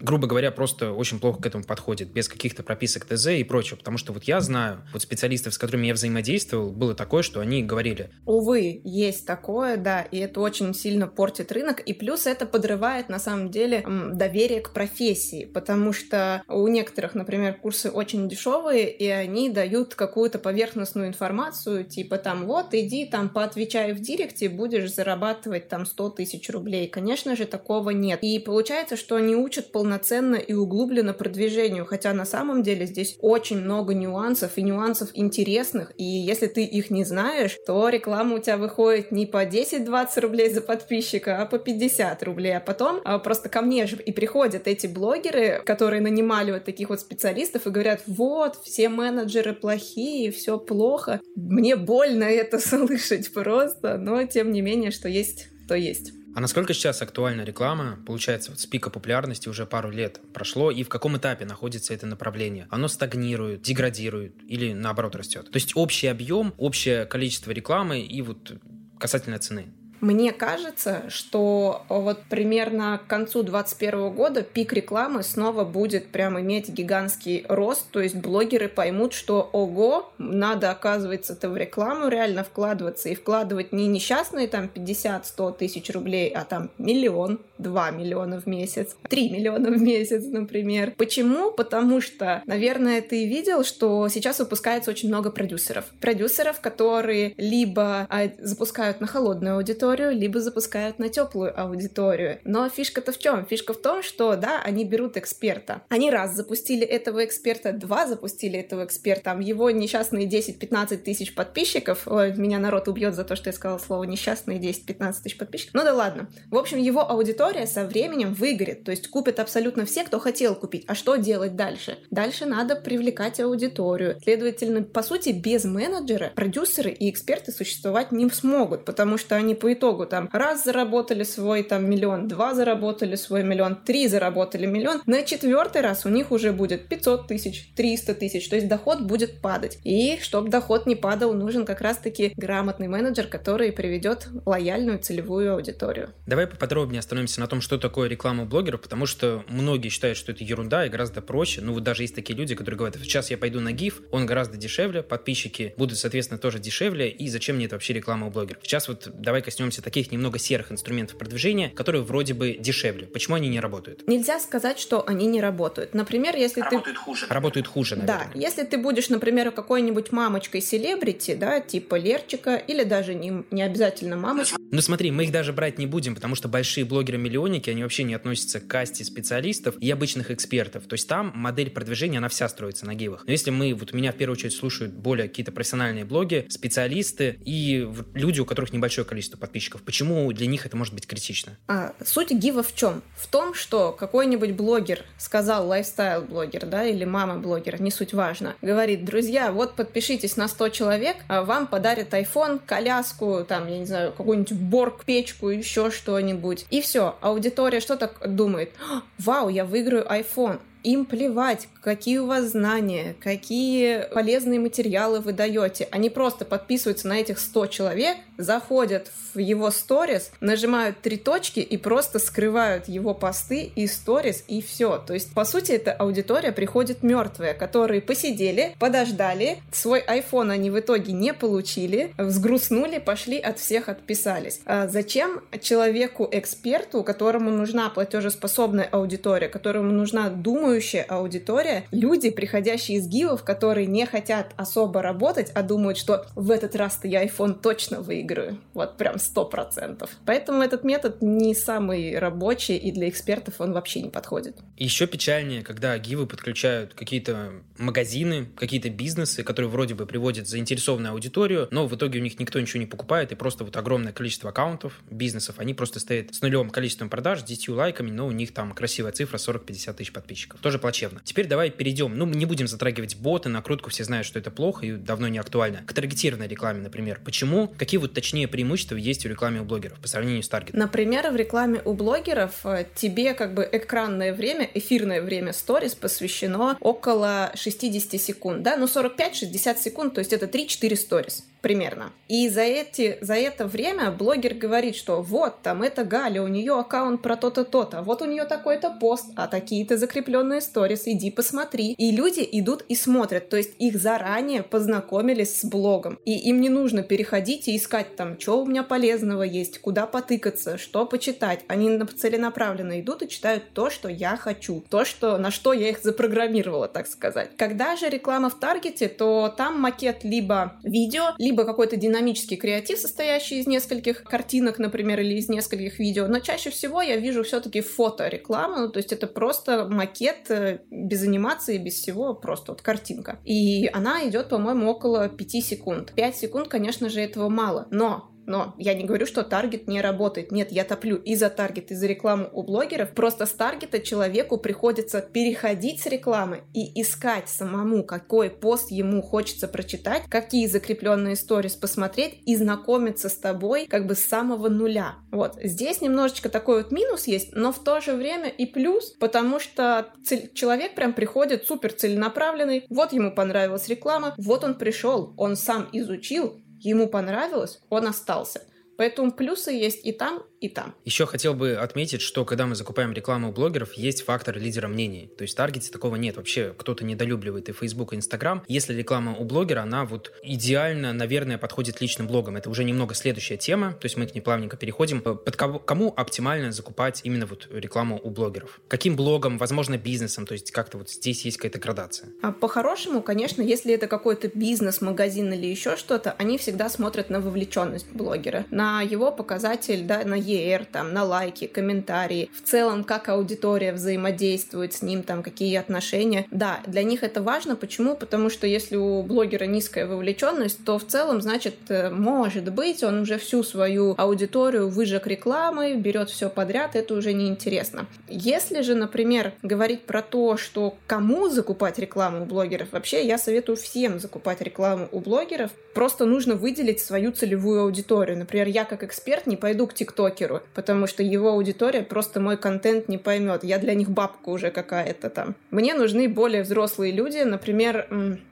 грубо 0.00 0.26
говоря, 0.26 0.50
просто 0.50 0.92
очень 0.92 1.20
плохо 1.20 1.42
к 1.42 1.46
этому 1.46 1.64
подходит, 1.64 2.12
без 2.12 2.28
каких-то 2.28 2.62
прописок 2.62 3.04
ТЗ 3.04 3.28
и 3.28 3.44
прочего. 3.44 3.76
Потому 3.76 3.98
что 3.98 4.12
вот 4.12 4.24
я 4.24 4.40
знаю, 4.40 4.82
вот 4.92 5.02
специалистов, 5.02 5.54
с 5.54 5.58
которыми 5.58 5.86
я 5.86 5.94
взаимодействовал, 5.94 6.70
было 6.70 6.94
такое, 6.94 7.22
что 7.22 7.40
они 7.40 7.62
говорили. 7.62 8.10
Увы, 8.26 8.80
есть 8.84 9.26
такое, 9.26 9.76
да, 9.76 10.02
и 10.02 10.18
это 10.18 10.40
очень 10.40 10.74
сильно 10.74 11.06
портит 11.06 11.52
рынок, 11.52 11.80
и 11.80 11.92
плюс 11.92 12.26
это 12.26 12.46
подрывает, 12.46 13.08
на 13.08 13.18
самом 13.18 13.50
деле, 13.50 13.84
доверие 14.12 14.60
к 14.60 14.72
профессии, 14.72 15.44
потому 15.44 15.92
что 15.92 16.42
у 16.48 16.66
некоторых, 16.68 17.14
например, 17.14 17.54
курсы 17.54 17.90
очень 17.90 18.28
дешевые, 18.28 18.90
и 18.90 19.06
они 19.08 19.50
дают 19.50 19.94
какую-то 19.94 20.38
поверхностную 20.38 21.08
информацию, 21.08 21.84
типа 21.84 22.18
там, 22.18 22.46
вот, 22.46 22.72
иди 22.72 23.06
там 23.06 23.28
поотвечай 23.28 23.92
в 23.92 24.00
директе, 24.00 24.48
будешь 24.48 24.94
зарабатывать 24.94 25.68
там 25.68 25.86
100 25.86 26.10
тысяч 26.10 26.48
рублей. 26.50 26.88
Конечно 26.88 27.36
же, 27.36 27.44
такого 27.44 27.90
нет. 27.90 28.20
И 28.22 28.38
получается, 28.38 28.96
что 28.96 29.16
они 29.16 29.34
учат 29.34 29.72
полноценно 29.72 29.89
полноценно 29.90 30.36
и 30.36 30.52
углубленно 30.52 31.12
продвижению, 31.12 31.84
хотя 31.84 32.12
на 32.12 32.24
самом 32.24 32.62
деле 32.62 32.86
здесь 32.86 33.16
очень 33.20 33.58
много 33.58 33.92
нюансов 33.92 34.52
и 34.56 34.62
нюансов 34.62 35.10
интересных, 35.14 35.92
и 35.96 36.04
если 36.04 36.46
ты 36.46 36.62
их 36.62 36.90
не 36.90 37.04
знаешь, 37.04 37.56
то 37.66 37.88
реклама 37.88 38.36
у 38.36 38.38
тебя 38.38 38.56
выходит 38.56 39.10
не 39.10 39.26
по 39.26 39.44
10-20 39.44 40.20
рублей 40.20 40.50
за 40.50 40.60
подписчика, 40.60 41.42
а 41.42 41.46
по 41.46 41.58
50 41.58 42.22
рублей, 42.22 42.56
а 42.56 42.60
потом 42.60 43.00
а 43.04 43.18
просто 43.18 43.48
ко 43.48 43.62
мне 43.62 43.86
же 43.86 43.96
и 43.96 44.12
приходят 44.12 44.68
эти 44.68 44.86
блогеры, 44.86 45.60
которые 45.66 46.00
нанимали 46.00 46.52
вот 46.52 46.64
таких 46.64 46.90
вот 46.90 47.00
специалистов 47.00 47.66
и 47.66 47.70
говорят, 47.70 48.02
вот, 48.06 48.56
все 48.62 48.88
менеджеры 48.88 49.54
плохие, 49.54 50.30
все 50.30 50.56
плохо. 50.56 51.20
Мне 51.34 51.74
больно 51.74 52.24
это 52.24 52.58
слышать 52.60 53.32
просто, 53.32 53.98
но 53.98 54.24
тем 54.24 54.52
не 54.52 54.62
менее, 54.62 54.92
что 54.92 55.08
есть, 55.08 55.48
то 55.66 55.74
есть. 55.74 56.19
А 56.34 56.40
насколько 56.40 56.74
сейчас 56.74 57.02
актуальна 57.02 57.42
реклама? 57.42 57.98
Получается, 58.06 58.52
вот 58.52 58.60
с 58.60 58.66
пика 58.66 58.88
популярности 58.90 59.48
уже 59.48 59.66
пару 59.66 59.90
лет 59.90 60.20
прошло, 60.32 60.70
и 60.70 60.84
в 60.84 60.88
каком 60.88 61.16
этапе 61.16 61.44
находится 61.44 61.92
это 61.92 62.06
направление? 62.06 62.66
Оно 62.70 62.88
стагнирует, 62.88 63.62
деградирует 63.62 64.34
или 64.46 64.72
наоборот 64.72 65.16
растет? 65.16 65.50
То 65.50 65.56
есть 65.56 65.72
общий 65.74 66.06
объем, 66.06 66.54
общее 66.56 67.04
количество 67.04 67.50
рекламы 67.50 68.00
и 68.00 68.22
вот 68.22 68.52
касательно 68.98 69.38
цены. 69.38 69.74
Мне 70.00 70.32
кажется, 70.32 71.04
что 71.08 71.82
вот 71.88 72.22
примерно 72.28 73.00
к 73.04 73.08
концу 73.08 73.42
2021 73.42 74.10
года 74.10 74.42
пик 74.42 74.72
рекламы 74.72 75.22
снова 75.22 75.64
будет 75.64 76.08
прям 76.08 76.40
иметь 76.40 76.68
гигантский 76.68 77.44
рост, 77.48 77.86
то 77.90 78.00
есть 78.00 78.14
блогеры 78.14 78.68
поймут, 78.68 79.12
что 79.12 79.48
ого, 79.52 80.12
надо, 80.18 80.70
оказывается-то 80.70 81.50
в 81.50 81.56
рекламу 81.56 82.08
реально 82.08 82.44
вкладываться 82.44 83.10
и 83.10 83.14
вкладывать 83.14 83.72
не 83.72 83.86
несчастные 83.88 84.48
там 84.48 84.70
50-100 84.74 85.58
тысяч 85.58 85.90
рублей, 85.90 86.30
а 86.30 86.44
там 86.44 86.70
миллион, 86.78 87.40
2 87.58 87.90
миллиона 87.90 88.40
в 88.40 88.46
месяц, 88.46 88.96
3 89.08 89.30
миллиона 89.30 89.70
в 89.70 89.80
месяц, 89.80 90.24
например. 90.24 90.94
Почему? 90.96 91.50
Потому 91.52 92.00
что, 92.00 92.42
наверное, 92.46 93.02
ты 93.02 93.26
видел, 93.26 93.64
что 93.64 94.08
сейчас 94.08 94.38
выпускается 94.38 94.90
очень 94.90 95.08
много 95.08 95.30
продюсеров. 95.30 95.84
Продюсеров, 96.00 96.60
которые 96.60 97.34
либо 97.36 98.06
а, 98.08 98.30
запускают 98.38 99.00
на 99.00 99.06
холодную 99.06 99.56
аудиторию, 99.56 99.89
либо 99.94 100.40
запускают 100.40 100.98
на 100.98 101.08
теплую 101.08 101.58
аудиторию. 101.58 102.38
Но 102.44 102.68
фишка-то 102.68 103.12
в 103.12 103.18
чем? 103.18 103.46
Фишка 103.46 103.72
в 103.72 103.80
том, 103.80 104.02
что, 104.02 104.36
да, 104.36 104.60
они 104.62 104.84
берут 104.84 105.16
эксперта. 105.16 105.82
Они 105.88 106.10
раз 106.10 106.34
запустили 106.34 106.86
этого 106.86 107.24
эксперта, 107.24 107.72
два 107.72 108.06
запустили 108.06 108.58
этого 108.58 108.84
эксперта, 108.84 109.24
там 109.24 109.40
его 109.40 109.70
несчастные 109.70 110.28
10-15 110.28 110.96
тысяч 110.98 111.34
подписчиков, 111.34 112.06
ой, 112.06 112.34
меня 112.36 112.58
народ 112.58 112.88
убьет 112.88 113.14
за 113.14 113.24
то, 113.24 113.36
что 113.36 113.48
я 113.48 113.52
сказала 113.52 113.78
слово 113.78 114.04
несчастные 114.04 114.58
10-15 114.58 115.14
тысяч 115.22 115.38
подписчиков, 115.38 115.74
ну 115.74 115.84
да 115.84 115.94
ладно. 115.94 116.28
В 116.50 116.56
общем, 116.56 116.78
его 116.78 117.08
аудитория 117.08 117.66
со 117.66 117.84
временем 117.86 118.34
выгорит, 118.34 118.84
то 118.84 118.90
есть 118.90 119.08
купят 119.08 119.40
абсолютно 119.40 119.84
все, 119.84 120.04
кто 120.04 120.18
хотел 120.18 120.54
купить. 120.54 120.84
А 120.86 120.94
что 120.94 121.16
делать 121.16 121.56
дальше? 121.56 121.98
Дальше 122.10 122.46
надо 122.46 122.76
привлекать 122.76 123.40
аудиторию. 123.40 124.18
Следовательно, 124.22 124.82
по 124.82 125.02
сути, 125.02 125.30
без 125.30 125.64
менеджера 125.64 126.32
продюсеры 126.34 126.90
и 126.90 127.10
эксперты 127.10 127.52
существовать 127.52 128.12
не 128.12 128.28
смогут, 128.30 128.84
потому 128.84 129.18
что 129.18 129.36
они 129.36 129.54
по 129.54 129.72
итогу 129.72 129.79
там 129.80 130.28
раз 130.32 130.64
заработали 130.64 131.22
свой 131.24 131.62
там 131.62 131.88
миллион, 131.88 132.28
два 132.28 132.54
заработали 132.54 133.16
свой 133.16 133.42
миллион, 133.42 133.76
три 133.76 134.06
заработали 134.08 134.66
миллион, 134.66 135.02
на 135.06 135.22
четвертый 135.22 135.82
раз 135.82 136.06
у 136.06 136.08
них 136.08 136.30
уже 136.30 136.52
будет 136.52 136.88
500 136.88 137.26
тысяч, 137.26 137.72
300 137.74 138.14
тысяч, 138.14 138.48
то 138.48 138.56
есть 138.56 138.68
доход 138.68 139.00
будет 139.00 139.40
падать. 139.40 139.78
И 139.84 140.18
чтобы 140.22 140.48
доход 140.50 140.86
не 140.86 140.96
падал, 140.96 141.32
нужен 141.34 141.64
как 141.64 141.80
раз-таки 141.80 142.32
грамотный 142.36 142.88
менеджер, 142.88 143.26
который 143.26 143.72
приведет 143.72 144.28
лояльную 144.46 144.98
целевую 144.98 145.54
аудиторию. 145.54 146.10
Давай 146.26 146.46
поподробнее 146.46 147.00
остановимся 147.00 147.40
на 147.40 147.46
том, 147.46 147.60
что 147.60 147.78
такое 147.78 148.08
реклама 148.08 148.44
блогеров, 148.44 148.80
потому 148.80 149.06
что 149.06 149.44
многие 149.48 149.88
считают, 149.88 150.18
что 150.18 150.32
это 150.32 150.44
ерунда 150.44 150.86
и 150.86 150.88
гораздо 150.88 151.22
проще. 151.22 151.60
Ну 151.60 151.72
вот 151.72 151.82
даже 151.82 152.02
есть 152.02 152.14
такие 152.14 152.36
люди, 152.36 152.54
которые 152.54 152.78
говорят, 152.78 152.96
сейчас 153.02 153.30
я 153.30 153.38
пойду 153.38 153.60
на 153.60 153.72
GIF, 153.72 153.94
он 154.10 154.26
гораздо 154.26 154.56
дешевле, 154.56 155.02
подписчики 155.02 155.74
будут, 155.76 155.98
соответственно, 155.98 156.38
тоже 156.38 156.58
дешевле, 156.58 157.08
и 157.08 157.28
зачем 157.28 157.56
мне 157.56 157.66
это 157.66 157.76
вообще 157.76 157.94
реклама 157.94 158.26
у 158.26 158.30
блогеров? 158.30 158.62
Сейчас 158.62 158.88
вот 158.88 159.08
давай 159.14 159.42
коснемся 159.42 159.69
таких 159.78 160.10
немного 160.10 160.38
серых 160.38 160.72
инструментов 160.72 161.16
продвижения, 161.16 161.70
которые 161.70 162.02
вроде 162.02 162.34
бы 162.34 162.56
дешевле. 162.58 163.06
Почему 163.06 163.36
они 163.36 163.48
не 163.48 163.60
работают? 163.60 164.06
Нельзя 164.06 164.40
сказать, 164.40 164.78
что 164.78 165.06
они 165.06 165.26
не 165.26 165.40
работают. 165.40 165.94
Например, 165.94 166.36
если 166.36 166.60
работают 166.60 166.96
ты... 166.96 167.04
хуже. 167.04 167.26
Работают 167.28 167.66
хуже, 167.66 167.96
наверное. 167.96 168.30
Да, 168.32 168.38
если 168.38 168.64
ты 168.64 168.78
будешь, 168.78 169.08
например, 169.08 169.50
какой-нибудь 169.50 170.12
мамочкой 170.12 170.60
селебрити, 170.60 171.34
да, 171.34 171.60
типа 171.60 171.96
Лерчика, 171.96 172.56
или 172.56 172.84
даже 172.84 173.14
не, 173.14 173.44
не 173.50 173.62
обязательно 173.62 174.16
мамочка. 174.16 174.58
Ну 174.70 174.80
смотри, 174.80 175.10
мы 175.10 175.24
их 175.24 175.32
даже 175.32 175.52
брать 175.52 175.78
не 175.78 175.86
будем, 175.86 176.14
потому 176.14 176.34
что 176.34 176.48
большие 176.48 176.84
блогеры-миллионники, 176.84 177.70
они 177.70 177.82
вообще 177.82 178.04
не 178.04 178.14
относятся 178.14 178.60
к 178.60 178.66
касте 178.66 179.04
специалистов 179.04 179.76
и 179.80 179.90
обычных 179.90 180.30
экспертов. 180.30 180.86
То 180.86 180.94
есть 180.94 181.08
там 181.08 181.32
модель 181.34 181.70
продвижения, 181.70 182.18
она 182.18 182.28
вся 182.28 182.48
строится 182.48 182.86
на 182.86 182.94
гивах. 182.94 183.24
Но 183.26 183.32
если 183.32 183.50
мы, 183.50 183.74
вот 183.74 183.92
меня 183.92 184.12
в 184.12 184.16
первую 184.16 184.36
очередь 184.36 184.52
слушают 184.52 184.92
более 184.92 185.28
какие-то 185.28 185.52
профессиональные 185.52 186.04
блоги, 186.04 186.46
специалисты 186.48 187.38
и 187.44 187.88
люди, 188.14 188.40
у 188.40 188.44
которых 188.44 188.72
небольшое 188.72 189.06
количество 189.06 189.36
подписчиков, 189.38 189.59
почему 189.68 190.32
для 190.32 190.46
них 190.46 190.66
это 190.66 190.76
может 190.76 190.94
быть 190.94 191.06
критично? 191.06 191.56
А, 191.68 191.92
суть 192.04 192.30
гива 192.30 192.62
в 192.62 192.74
чем? 192.74 193.02
В 193.16 193.26
том, 193.26 193.54
что 193.54 193.92
какой-нибудь 193.92 194.52
блогер 194.52 195.04
сказал, 195.18 195.66
лайфстайл-блогер, 195.68 196.66
да, 196.66 196.84
или 196.84 197.04
мама-блогер, 197.04 197.80
не 197.80 197.90
суть 197.90 198.12
важно, 198.12 198.54
говорит, 198.62 199.04
друзья, 199.04 199.52
вот 199.52 199.74
подпишитесь 199.74 200.36
на 200.36 200.48
100 200.48 200.68
человек, 200.70 201.16
а 201.28 201.42
вам 201.42 201.66
подарят 201.66 202.14
iPhone, 202.14 202.60
коляску, 202.64 203.44
там, 203.46 203.68
я 203.68 203.78
не 203.78 203.86
знаю, 203.86 204.12
какую-нибудь 204.12 204.52
борг, 204.52 205.04
печку, 205.04 205.48
еще 205.48 205.90
что-нибудь. 205.90 206.66
И 206.70 206.80
все, 206.80 207.16
аудитория 207.20 207.80
что 207.80 207.96
так 207.96 208.34
думает? 208.34 208.72
Вау, 209.18 209.48
я 209.48 209.64
выиграю 209.64 210.06
iPhone. 210.06 210.60
Им 210.82 211.04
плевать, 211.04 211.68
какие 211.82 212.18
у 212.18 212.26
вас 212.26 212.46
знания, 212.46 213.14
какие 213.20 214.06
полезные 214.12 214.60
материалы 214.60 215.20
вы 215.20 215.32
даете. 215.32 215.88
Они 215.90 216.10
просто 216.10 216.44
подписываются 216.44 217.08
на 217.08 217.20
этих 217.20 217.38
100 217.38 217.66
человек, 217.66 218.16
заходят 218.38 219.10
в 219.34 219.38
его 219.38 219.70
сторис, 219.70 220.32
нажимают 220.40 221.00
три 221.00 221.16
точки 221.16 221.60
и 221.60 221.76
просто 221.76 222.18
скрывают 222.18 222.88
его 222.88 223.14
посты 223.14 223.70
и 223.74 223.86
сторис, 223.86 224.44
и 224.48 224.62
все. 224.62 224.98
То 224.98 225.14
есть, 225.14 225.34
по 225.34 225.44
сути, 225.44 225.72
эта 225.72 225.92
аудитория 225.92 226.52
приходит 226.52 227.02
мертвая, 227.02 227.54
которые 227.54 228.00
посидели, 228.00 228.74
подождали, 228.78 229.58
свой 229.72 230.00
iPhone 230.00 230.50
они 230.50 230.70
в 230.70 230.78
итоге 230.78 231.12
не 231.12 231.34
получили, 231.34 232.12
взгрустнули, 232.18 232.98
пошли 232.98 233.38
от 233.38 233.58
всех 233.58 233.88
отписались. 233.88 234.60
А 234.64 234.88
зачем 234.88 235.42
человеку-эксперту, 235.60 237.04
которому 237.04 237.50
нужна 237.50 237.90
платежеспособная 237.90 238.88
аудитория, 238.90 239.48
которому 239.48 239.92
нужна 239.92 240.30
думающая 240.30 240.69
думающая 240.70 241.02
аудитория, 241.02 241.84
люди, 241.90 242.30
приходящие 242.30 242.98
из 242.98 243.08
гивов, 243.08 243.42
которые 243.42 243.88
не 243.88 244.06
хотят 244.06 244.52
особо 244.56 245.02
работать, 245.02 245.50
а 245.52 245.62
думают, 245.62 245.98
что 245.98 246.26
в 246.36 246.48
этот 246.48 246.76
раз-то 246.76 247.08
я 247.08 247.26
iPhone 247.26 247.58
точно 247.60 248.00
выиграю. 248.00 248.56
Вот 248.72 248.96
прям 248.96 249.18
сто 249.18 249.44
процентов. 249.44 250.10
Поэтому 250.24 250.62
этот 250.62 250.84
метод 250.84 251.22
не 251.22 251.56
самый 251.56 252.16
рабочий, 252.16 252.76
и 252.76 252.92
для 252.92 253.08
экспертов 253.08 253.54
он 253.58 253.72
вообще 253.72 254.00
не 254.00 254.10
подходит. 254.10 254.58
Еще 254.76 255.08
печальнее, 255.08 255.62
когда 255.62 255.98
гивы 255.98 256.28
подключают 256.28 256.94
какие-то 256.94 257.50
магазины, 257.76 258.46
какие-то 258.54 258.90
бизнесы, 258.90 259.42
которые 259.42 259.70
вроде 259.70 259.94
бы 259.94 260.06
приводят 260.06 260.46
заинтересованную 260.46 261.14
аудиторию, 261.14 261.66
но 261.72 261.88
в 261.88 261.96
итоге 261.96 262.20
у 262.20 262.22
них 262.22 262.38
никто 262.38 262.60
ничего 262.60 262.78
не 262.78 262.86
покупает, 262.86 263.32
и 263.32 263.34
просто 263.34 263.64
вот 263.64 263.76
огромное 263.76 264.12
количество 264.12 264.50
аккаунтов, 264.50 265.00
бизнесов, 265.10 265.56
они 265.58 265.74
просто 265.74 265.98
стоят 265.98 266.32
с 266.32 266.42
нулевым 266.42 266.70
количеством 266.70 267.10
продаж, 267.10 267.40
с 267.40 267.42
10 267.42 267.70
лайками, 267.70 268.12
но 268.12 268.28
у 268.28 268.30
них 268.30 268.54
там 268.54 268.72
красивая 268.72 269.10
цифра 269.10 269.36
40-50 269.36 269.94
тысяч 269.94 270.12
подписчиков 270.12 270.59
тоже 270.60 270.78
плачевно. 270.78 271.20
Теперь 271.24 271.46
давай 271.46 271.70
перейдем, 271.70 272.16
ну, 272.16 272.26
не 272.26 272.46
будем 272.46 272.68
затрагивать 272.68 273.16
боты, 273.16 273.48
накрутку, 273.48 273.90
все 273.90 274.04
знают, 274.04 274.26
что 274.26 274.38
это 274.38 274.50
плохо 274.50 274.86
и 274.86 274.92
давно 274.92 275.28
не 275.28 275.38
актуально. 275.38 275.82
К 275.86 275.92
таргетированной 275.92 276.48
рекламе, 276.48 276.80
например. 276.80 277.20
Почему? 277.24 277.68
Какие 277.78 277.98
вот 277.98 278.12
точнее 278.12 278.48
преимущества 278.48 278.96
есть 278.96 279.24
в 279.24 279.28
рекламе 279.28 279.60
у 279.60 279.64
блогеров 279.64 279.98
по 279.98 280.08
сравнению 280.08 280.42
с 280.42 280.48
таргетом? 280.48 280.78
Например, 280.78 281.30
в 281.30 281.36
рекламе 281.36 281.80
у 281.84 281.92
блогеров 281.92 282.64
э, 282.64 282.86
тебе 282.94 283.34
как 283.34 283.54
бы 283.54 283.68
экранное 283.70 284.34
время, 284.34 284.68
эфирное 284.74 285.22
время 285.22 285.52
сторис 285.52 285.94
посвящено 285.94 286.76
около 286.80 287.52
60 287.54 288.20
секунд, 288.20 288.62
да, 288.62 288.76
ну 288.76 288.86
45-60 288.86 289.78
секунд, 289.78 290.14
то 290.14 290.20
есть 290.20 290.32
это 290.32 290.46
3-4 290.46 290.96
сторис 290.96 291.44
примерно. 291.60 292.12
И 292.28 292.48
за, 292.48 292.62
эти, 292.62 293.18
за 293.20 293.34
это 293.34 293.66
время 293.66 294.10
блогер 294.10 294.54
говорит, 294.54 294.96
что 294.96 295.22
вот, 295.22 295.62
там, 295.62 295.82
это 295.82 296.04
Галя, 296.04 296.42
у 296.42 296.48
нее 296.48 296.78
аккаунт 296.78 297.22
про 297.22 297.36
то-то, 297.36 297.64
то-то, 297.64 298.02
вот 298.02 298.22
у 298.22 298.24
нее 298.24 298.44
такой-то 298.44 298.90
пост, 298.90 299.26
а 299.36 299.46
такие-то 299.46 299.96
закрепленные 299.96 300.49
сторис, 300.58 301.02
иди 301.06 301.30
посмотри. 301.30 301.92
И 301.92 302.10
люди 302.10 302.46
идут 302.50 302.84
и 302.88 302.96
смотрят, 302.96 303.48
то 303.48 303.56
есть 303.56 303.74
их 303.78 303.96
заранее 303.96 304.64
познакомились 304.64 305.60
с 305.60 305.64
блогом. 305.64 306.18
И 306.24 306.36
им 306.36 306.60
не 306.60 306.68
нужно 306.68 307.04
переходить 307.04 307.68
и 307.68 307.76
искать 307.76 308.16
там, 308.16 308.40
что 308.40 308.60
у 308.60 308.66
меня 308.66 308.82
полезного 308.82 309.44
есть, 309.44 309.78
куда 309.78 310.06
потыкаться, 310.06 310.78
что 310.78 311.06
почитать. 311.06 311.60
Они 311.68 312.00
целенаправленно 312.16 313.00
идут 313.00 313.22
и 313.22 313.28
читают 313.28 313.64
то, 313.72 313.90
что 313.90 314.08
я 314.08 314.36
хочу, 314.36 314.82
то, 314.90 315.04
что, 315.04 315.38
на 315.38 315.52
что 315.52 315.72
я 315.72 315.90
их 315.90 316.02
запрограммировала, 316.02 316.88
так 316.88 317.06
сказать. 317.06 317.50
Когда 317.56 317.94
же 317.94 318.08
реклама 318.08 318.50
в 318.50 318.58
таргете, 318.58 319.08
то 319.08 319.54
там 319.56 319.80
макет 319.80 320.24
либо 320.24 320.78
видео, 320.82 321.34
либо 321.38 321.64
какой-то 321.64 321.96
динамический 321.96 322.56
креатив, 322.56 322.98
состоящий 322.98 323.60
из 323.60 323.66
нескольких 323.66 324.24
картинок, 324.24 324.78
например, 324.78 325.20
или 325.20 325.34
из 325.34 325.48
нескольких 325.48 325.98
видео, 325.98 326.26
но 326.26 326.40
чаще 326.40 326.70
всего 326.70 327.02
я 327.02 327.16
вижу 327.16 327.42
все-таки 327.44 327.80
фото-рекламу, 327.80 328.76
ну, 328.76 328.88
то 328.88 328.98
есть 328.98 329.12
это 329.12 329.26
просто 329.26 329.86
макет 329.88 330.39
э, 330.48 330.80
без 330.90 331.22
анимации, 331.24 331.78
без 331.78 331.94
всего, 331.94 332.34
просто 332.34 332.72
вот 332.72 332.82
картинка. 332.82 333.40
И 333.44 333.90
она 333.92 334.28
идет, 334.28 334.48
по-моему, 334.48 334.88
около 334.88 335.28
5 335.28 335.50
секунд. 335.64 336.12
5 336.14 336.36
секунд, 336.36 336.68
конечно 336.68 337.08
же, 337.08 337.20
этого 337.20 337.48
мало, 337.48 337.88
но 337.90 338.30
но 338.50 338.74
я 338.78 338.94
не 338.94 339.04
говорю, 339.04 339.26
что 339.26 339.44
таргет 339.44 339.86
не 339.86 340.00
работает. 340.00 340.50
Нет, 340.50 340.72
я 340.72 340.84
топлю 340.84 341.16
и 341.16 341.36
за 341.36 341.50
таргет, 341.50 341.92
и 341.92 341.94
за 341.94 342.08
рекламу 342.08 342.50
у 342.52 342.64
блогеров. 342.64 343.12
Просто 343.12 343.46
с 343.46 343.52
таргета 343.52 344.00
человеку 344.00 344.58
приходится 344.58 345.20
переходить 345.20 346.02
с 346.02 346.06
рекламы 346.06 346.64
и 346.74 347.00
искать 347.00 347.48
самому, 347.48 348.02
какой 348.02 348.50
пост 348.50 348.90
ему 348.90 349.22
хочется 349.22 349.68
прочитать, 349.68 350.24
какие 350.28 350.66
закрепленные 350.66 351.36
сторис 351.36 351.76
посмотреть 351.76 352.42
и 352.44 352.56
знакомиться 352.56 353.28
с 353.28 353.36
тобой 353.36 353.86
как 353.86 354.08
бы 354.08 354.16
с 354.16 354.26
самого 354.26 354.68
нуля. 354.68 355.14
Вот. 355.30 355.56
Здесь 355.62 356.00
немножечко 356.00 356.48
такой 356.48 356.82
вот 356.82 356.90
минус 356.90 357.28
есть, 357.28 357.54
но 357.54 357.70
в 357.70 357.78
то 357.78 358.00
же 358.00 358.14
время 358.14 358.48
и 358.48 358.66
плюс, 358.66 359.10
потому 359.20 359.60
что 359.60 360.12
человек 360.54 360.96
прям 360.96 361.12
приходит 361.12 361.66
супер 361.66 361.92
целенаправленный, 361.92 362.84
вот 362.90 363.12
ему 363.12 363.32
понравилась 363.32 363.86
реклама, 363.86 364.34
вот 364.38 364.64
он 364.64 364.74
пришел, 364.74 365.34
он 365.36 365.54
сам 365.54 365.88
изучил, 365.92 366.60
ему 366.80 367.08
понравилось, 367.08 367.80
он 367.88 368.06
остался. 368.06 368.62
Поэтому 368.96 369.32
плюсы 369.32 369.70
есть 369.70 370.04
и 370.04 370.12
там, 370.12 370.42
и 370.60 370.68
там. 370.68 370.94
Еще 371.04 371.26
хотел 371.26 371.54
бы 371.54 371.72
отметить, 371.72 372.20
что 372.20 372.44
когда 372.44 372.66
мы 372.66 372.74
закупаем 372.74 373.12
рекламу 373.12 373.48
у 373.48 373.52
блогеров, 373.52 373.94
есть 373.94 374.22
фактор 374.22 374.58
лидера 374.58 374.88
мнений. 374.88 375.30
То 375.38 375.42
есть 375.42 375.54
в 375.54 375.56
Таргете 375.56 375.90
такого 375.90 376.16
нет. 376.16 376.36
Вообще 376.36 376.74
кто-то 376.76 377.04
недолюбливает 377.04 377.68
и 377.68 377.72
Facebook, 377.72 378.12
и 378.12 378.16
Instagram. 378.16 378.62
Если 378.68 378.94
реклама 378.94 379.34
у 379.34 379.44
блогера, 379.44 379.80
она 379.80 380.04
вот 380.04 380.32
идеально, 380.42 381.12
наверное, 381.12 381.56
подходит 381.56 382.00
личным 382.00 382.26
блогам. 382.26 382.56
Это 382.56 382.68
уже 382.68 382.84
немного 382.84 383.14
следующая 383.14 383.56
тема, 383.56 383.92
то 383.94 384.04
есть 384.04 384.16
мы 384.16 384.26
к 384.26 384.34
ней 384.34 384.40
плавненько 384.40 384.76
переходим. 384.76 385.22
Под 385.22 385.56
кого, 385.56 385.78
кому 385.78 386.12
оптимально 386.14 386.72
закупать 386.72 387.22
именно 387.24 387.46
вот 387.46 387.68
рекламу 387.70 388.20
у 388.22 388.30
блогеров? 388.30 388.80
Каким 388.88 389.16
блогом, 389.16 389.56
возможно, 389.56 389.96
бизнесом? 389.96 390.46
То 390.46 390.52
есть 390.52 390.70
как-то 390.72 390.98
вот 390.98 391.10
здесь 391.10 391.44
есть 391.44 391.56
какая-то 391.56 391.78
градация. 391.78 392.28
А 392.42 392.52
по-хорошему, 392.52 393.22
конечно, 393.22 393.62
если 393.62 393.94
это 393.94 394.06
какой-то 394.06 394.48
бизнес, 394.52 395.00
магазин 395.00 395.52
или 395.52 395.66
еще 395.66 395.96
что-то, 395.96 396.32
они 396.32 396.58
всегда 396.58 396.90
смотрят 396.90 397.30
на 397.30 397.40
вовлеченность 397.40 398.12
блогера, 398.12 398.66
на 398.70 399.00
его 399.00 399.32
показатель, 399.32 400.04
да, 400.04 400.22
на 400.24 400.34
ER, 400.56 400.86
там, 400.90 401.12
на 401.12 401.24
лайки, 401.24 401.66
комментарии, 401.66 402.50
в 402.54 402.62
целом, 402.62 403.04
как 403.04 403.28
аудитория 403.28 403.92
взаимодействует 403.92 404.92
с 404.92 405.02
ним, 405.02 405.22
там, 405.22 405.42
какие 405.42 405.76
отношения. 405.76 406.46
Да, 406.50 406.80
для 406.86 407.02
них 407.02 407.22
это 407.22 407.42
важно. 407.42 407.76
Почему? 407.76 408.16
Потому 408.16 408.50
что 408.50 408.66
если 408.66 408.96
у 408.96 409.22
блогера 409.22 409.64
низкая 409.64 410.06
вовлеченность, 410.06 410.84
то 410.84 410.98
в 410.98 411.06
целом, 411.06 411.40
значит, 411.40 411.76
э, 411.88 412.10
может 412.10 412.72
быть, 412.72 413.02
он 413.02 413.20
уже 413.20 413.38
всю 413.38 413.62
свою 413.62 414.14
аудиторию 414.18 414.88
выжег 414.88 415.26
рекламой, 415.26 415.96
берет 415.96 416.30
все 416.30 416.48
подряд, 416.48 416.96
это 416.96 417.14
уже 417.14 417.32
неинтересно. 417.32 418.06
Если 418.28 418.82
же, 418.82 418.94
например, 418.94 419.52
говорить 419.62 420.02
про 420.02 420.22
то, 420.22 420.56
что 420.56 420.96
кому 421.06 421.48
закупать 421.48 421.98
рекламу 421.98 422.42
у 422.42 422.46
блогеров, 422.46 422.92
вообще 422.92 423.26
я 423.26 423.38
советую 423.38 423.76
всем 423.76 424.20
закупать 424.20 424.60
рекламу 424.60 425.08
у 425.12 425.20
блогеров, 425.20 425.70
просто 425.94 426.24
нужно 426.24 426.54
выделить 426.54 427.00
свою 427.00 427.32
целевую 427.32 427.82
аудиторию. 427.82 428.38
Например, 428.38 428.68
я 428.68 428.84
как 428.84 429.02
эксперт 429.02 429.46
не 429.46 429.56
пойду 429.56 429.86
к 429.86 429.94
тиктокеру, 430.40 430.62
потому 430.74 431.06
что 431.06 431.22
его 431.22 431.50
аудитория 431.50 432.02
просто 432.02 432.40
мой 432.40 432.56
контент 432.56 433.08
не 433.08 433.18
поймет. 433.18 433.64
Я 433.64 433.78
для 433.78 433.94
них 433.94 434.10
бабка 434.10 434.50
уже 434.50 434.70
какая-то 434.70 435.30
там. 435.30 435.54
Мне 435.70 435.94
нужны 435.94 436.28
более 436.28 436.62
взрослые 436.62 437.12
люди. 437.12 437.38
Например, 437.38 438.06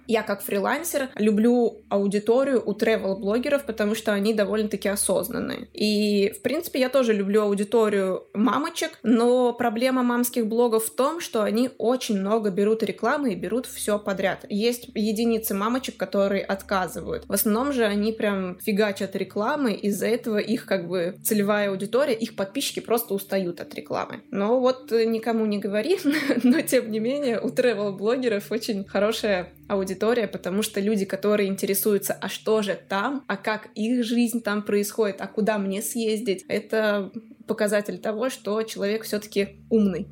я 0.09 0.23
как 0.23 0.43
фрилансер 0.43 1.11
люблю 1.17 1.83
аудиторию 1.91 2.63
у 2.65 2.73
travel-блогеров, 2.73 3.65
потому 3.65 3.95
что 3.95 4.13
они 4.13 4.33
довольно-таки 4.33 4.89
осознанные. 4.89 5.69
И, 5.75 6.31
в 6.31 6.41
принципе, 6.41 6.81
я 6.81 6.89
тоже 6.89 7.13
люблю 7.13 7.43
аудиторию 7.43 8.25
мамочек, 8.33 8.99
но 9.03 9.53
проблема 9.53 10.03
мамских 10.03 10.47
блогов 10.47 10.87
в 10.87 10.95
том, 10.95 11.21
что 11.21 11.43
они 11.43 11.71
очень 11.77 12.19
много 12.19 12.51
берут 12.51 12.83
рекламы 12.83 13.35
и 13.35 13.37
берут 13.37 13.67
все 13.67 13.99
подряд. 13.99 14.47
Есть 14.49 14.89
единицы 14.95 15.55
мамочек, 15.55 15.99
которые 15.99 16.43
отказывают. 16.43 17.27
В 17.29 17.33
основном 17.33 17.75
же 17.75 17.85
они 17.85 18.13
прям 18.13 18.59
фигачат 18.61 19.15
рекламы, 19.15 19.75
из-за 19.75 20.07
этого 20.07 20.39
их 20.39 20.65
как 20.65 20.89
бы 20.89 21.17
целевая 21.23 21.69
аудитория, 21.69 22.15
их 22.15 22.35
подписчики 22.35 22.81
просто 22.81 23.13
устают 23.13 23.61
от 23.61 23.75
рекламы. 23.75 24.23
Но 24.31 24.59
вот 24.59 24.91
никому 24.91 25.45
не 25.45 25.59
говори, 25.59 25.99
но 26.43 26.63
тем 26.63 26.91
не 26.91 26.99
менее 26.99 27.41
у 27.41 27.49
travel-блогеров 27.49 28.45
очень 28.51 28.87
хорошая 28.87 29.53
аудитория, 29.69 30.27
потому 30.27 30.63
что 30.63 30.81
люди, 30.81 31.05
которые 31.05 31.49
интересуются, 31.49 32.15
а 32.15 32.29
что 32.29 32.63
же 32.63 32.79
там, 32.89 33.25
а 33.29 33.37
как 33.37 33.69
их 33.75 34.05
жизнь 34.05 34.43
там 34.43 34.63
происходит, 34.63 35.21
а 35.21 35.27
куда 35.27 35.59
мне 35.59 35.83
съездить, 35.83 36.45
это 36.49 37.13
показатель 37.47 37.99
того, 37.99 38.31
что 38.31 38.63
человек 38.63 39.05
все-таки 39.05 39.61
умный. 39.71 40.09